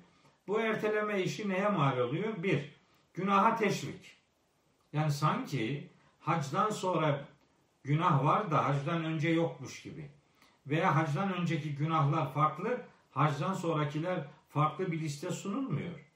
Bu 0.48 0.60
erteleme 0.60 1.22
işi 1.22 1.48
neye 1.48 1.68
mal 1.68 1.98
oluyor? 1.98 2.42
Bir, 2.42 2.72
günaha 3.14 3.56
teşvik. 3.56 4.16
Yani 4.92 5.12
sanki 5.12 5.90
hacdan 6.20 6.70
sonra 6.70 7.24
günah 7.84 8.24
var 8.24 8.50
da 8.50 8.64
hacdan 8.68 9.04
önce 9.04 9.28
yokmuş 9.28 9.82
gibi. 9.82 10.10
Veya 10.66 10.96
hacdan 10.96 11.34
önceki 11.34 11.74
günahlar 11.74 12.32
farklı, 12.32 12.80
hacdan 13.10 13.54
sonrakiler 13.54 14.24
farklı 14.48 14.92
bir 14.92 15.00
liste 15.00 15.30
sunulmuyor. 15.30 16.06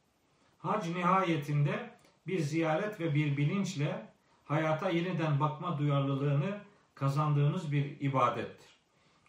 Hac 0.59 0.89
nihayetinde 0.89 1.91
bir 2.27 2.39
ziyaret 2.39 3.01
ve 3.01 3.15
bir 3.15 3.37
bilinçle 3.37 4.07
hayata 4.45 4.91
yeniden 4.91 5.41
bakma 5.41 5.79
duyarlılığını 5.79 6.61
kazandığımız 6.95 7.73
bir 7.73 8.01
ibadettir. 8.01 8.69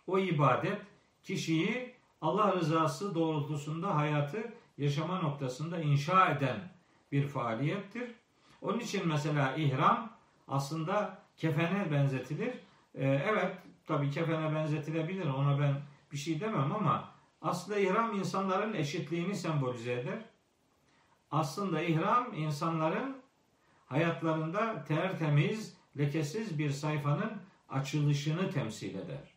O 0.07 0.19
ibadet 0.19 0.81
kişiyi 1.23 1.95
Allah 2.21 2.55
rızası 2.55 3.15
doğrultusunda 3.15 3.95
hayatı 3.95 4.53
yaşama 4.77 5.19
noktasında 5.19 5.81
inşa 5.81 6.29
eden 6.29 6.59
bir 7.11 7.27
faaliyettir. 7.27 8.11
Onun 8.61 8.79
için 8.79 9.07
mesela 9.07 9.55
ihram 9.55 10.09
aslında 10.47 11.17
kefene 11.37 11.91
benzetilir. 11.91 12.53
Ee, 12.95 13.23
evet 13.29 13.57
tabi 13.87 14.09
kefene 14.09 14.55
benzetilebilir 14.55 15.25
ona 15.25 15.59
ben 15.59 15.81
bir 16.11 16.17
şey 16.17 16.39
demem 16.39 16.71
ama 16.71 17.09
aslında 17.41 17.79
ihram 17.79 18.15
insanların 18.15 18.73
eşitliğini 18.73 19.35
sembolize 19.35 19.93
eder. 19.93 20.25
Aslında 21.31 21.81
ihram 21.81 22.33
insanların 22.33 23.17
hayatlarında 23.85 24.83
tertemiz, 24.83 25.77
lekesiz 25.97 26.59
bir 26.59 26.71
sayfanın 26.71 27.31
açılışını 27.69 28.49
temsil 28.49 28.95
eder. 28.95 29.33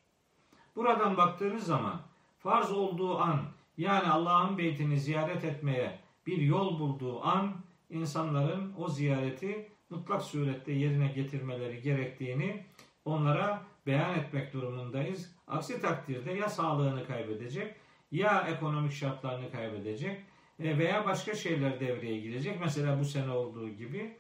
Buradan 0.77 1.17
baktığınız 1.17 1.67
zaman 1.67 2.01
farz 2.45 2.73
olduğu 2.73 3.19
an 3.19 3.43
yani 3.77 4.09
Allah'ın 4.09 4.59
beytini 4.59 5.01
ziyaret 5.01 5.45
etmeye 5.45 5.99
bir 6.27 6.39
yol 6.39 6.79
bulduğu 6.79 7.25
an 7.25 7.55
insanların 7.91 8.75
o 8.79 8.89
ziyareti 8.89 9.69
mutlak 9.91 10.23
surette 10.23 10.73
yerine 10.73 11.09
getirmeleri 11.09 11.83
gerektiğini 11.83 12.65
onlara 13.05 13.63
beyan 13.87 14.19
etmek 14.19 14.53
durumundayız. 14.53 15.35
Aksi 15.47 15.81
takdirde 15.81 16.33
ya 16.33 16.49
sağlığını 16.49 17.07
kaybedecek 17.07 17.75
ya 18.11 18.47
ekonomik 18.49 18.93
şartlarını 18.93 19.51
kaybedecek 19.51 20.21
e, 20.61 20.79
veya 20.79 21.07
başka 21.07 21.35
şeyler 21.35 21.81
devreye 21.81 22.21
girecek. 22.21 22.61
Mesela 22.61 23.01
bu 23.01 23.05
sene 23.05 23.31
olduğu 23.31 23.69
gibi 23.69 24.17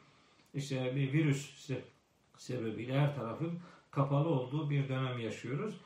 işte 0.54 0.96
bir 0.96 1.12
virüs 1.12 1.70
sebebiyle 2.36 3.00
her 3.00 3.14
tarafın 3.14 3.60
kapalı 3.90 4.28
olduğu 4.28 4.70
bir 4.70 4.88
dönem 4.88 5.18
yaşıyoruz. 5.18 5.80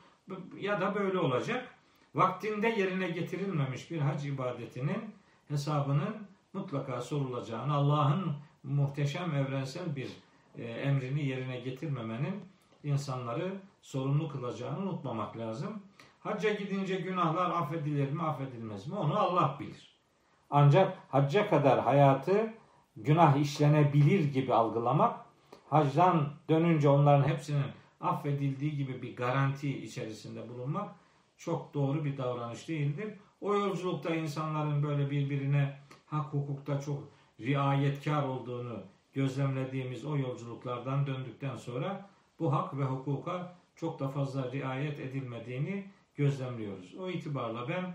Ya 0.57 0.81
da 0.81 0.95
böyle 0.95 1.19
olacak. 1.19 1.78
Vaktinde 2.15 2.67
yerine 2.67 3.09
getirilmemiş 3.09 3.91
bir 3.91 3.99
hac 3.99 4.25
ibadetinin 4.25 5.15
hesabının 5.47 6.27
mutlaka 6.53 7.01
sorulacağını, 7.01 7.73
Allah'ın 7.73 8.33
muhteşem 8.63 9.35
evrensel 9.35 9.95
bir 9.95 10.09
e, 10.57 10.63
emrini 10.63 11.25
yerine 11.25 11.59
getirmemenin 11.59 12.43
insanları 12.83 13.53
sorumlu 13.81 14.29
kılacağını 14.29 14.77
unutmamak 14.79 15.37
lazım. 15.37 15.83
Hacca 16.19 16.53
gidince 16.53 16.95
günahlar 16.95 17.49
affedilir 17.49 18.11
mi 18.11 18.23
affedilmez 18.23 18.87
mi 18.87 18.95
onu 18.95 19.19
Allah 19.19 19.57
bilir. 19.59 19.95
Ancak 20.49 20.97
hacca 21.09 21.49
kadar 21.49 21.79
hayatı 21.79 22.53
günah 22.97 23.37
işlenebilir 23.37 24.33
gibi 24.33 24.53
algılamak, 24.53 25.19
hacdan 25.69 26.29
dönünce 26.49 26.89
onların 26.89 27.27
hepsinin 27.27 27.65
affedildiği 28.01 28.77
gibi 28.77 29.01
bir 29.01 29.15
garanti 29.15 29.83
içerisinde 29.83 30.49
bulunmak 30.49 30.89
çok 31.39 31.73
doğru 31.73 32.05
bir 32.05 32.17
davranış 32.17 32.67
değildir. 32.67 33.13
O 33.41 33.55
yolculukta 33.55 34.15
insanların 34.15 34.83
böyle 34.83 35.11
birbirine 35.11 35.79
hak 36.05 36.33
hukukta 36.33 36.81
çok 36.81 37.03
riayetkar 37.39 38.23
olduğunu 38.23 38.83
gözlemlediğimiz 39.13 40.05
o 40.05 40.17
yolculuklardan 40.17 41.07
döndükten 41.07 41.55
sonra 41.55 42.09
bu 42.39 42.53
hak 42.53 42.77
ve 42.77 42.83
hukuka 42.83 43.55
çok 43.75 43.99
da 43.99 44.07
fazla 44.07 44.51
riayet 44.51 44.99
edilmediğini 44.99 45.85
gözlemliyoruz. 46.15 46.95
O 46.95 47.09
itibarla 47.09 47.69
ben 47.69 47.93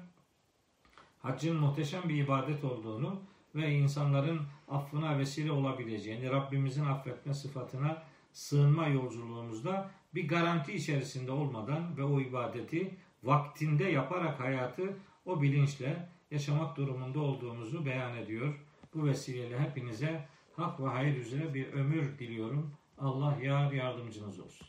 haccın 1.23 1.57
muhteşem 1.57 2.09
bir 2.09 2.25
ibadet 2.25 2.65
olduğunu 2.65 3.21
ve 3.55 3.71
insanların 3.71 4.41
affına 4.69 5.19
vesile 5.19 5.53
olabileceğini, 5.53 6.31
Rabbimizin 6.31 6.85
affetme 6.85 7.35
sıfatına 7.35 8.03
sığınma 8.33 8.87
yolculuğumuzda 8.87 9.91
bir 10.15 10.29
garanti 10.29 10.73
içerisinde 10.73 11.33
olmadan 11.33 11.97
ve 11.97 12.03
o 12.03 12.21
ibadeti 12.21 12.95
vaktinde 13.25 13.85
yaparak 13.85 14.41
hayatı 14.41 14.97
o 15.27 15.43
bilinçle 15.43 16.09
yaşamak 16.31 16.77
durumunda 16.77 17.21
olduğumuzu 17.21 17.87
beyan 17.87 18.17
ediyor. 18.17 18.55
Bu 18.95 19.07
vesileyle 19.07 19.61
hepinize 19.61 20.29
hak 20.57 20.81
ve 20.81 20.87
hayır 20.87 21.17
üzere 21.17 21.55
bir 21.55 21.73
ömür 21.73 22.19
diliyorum. 22.19 22.71
Allah 22.99 23.39
yar 23.43 23.73
yardımcınız 23.73 24.41
olsun. 24.41 24.67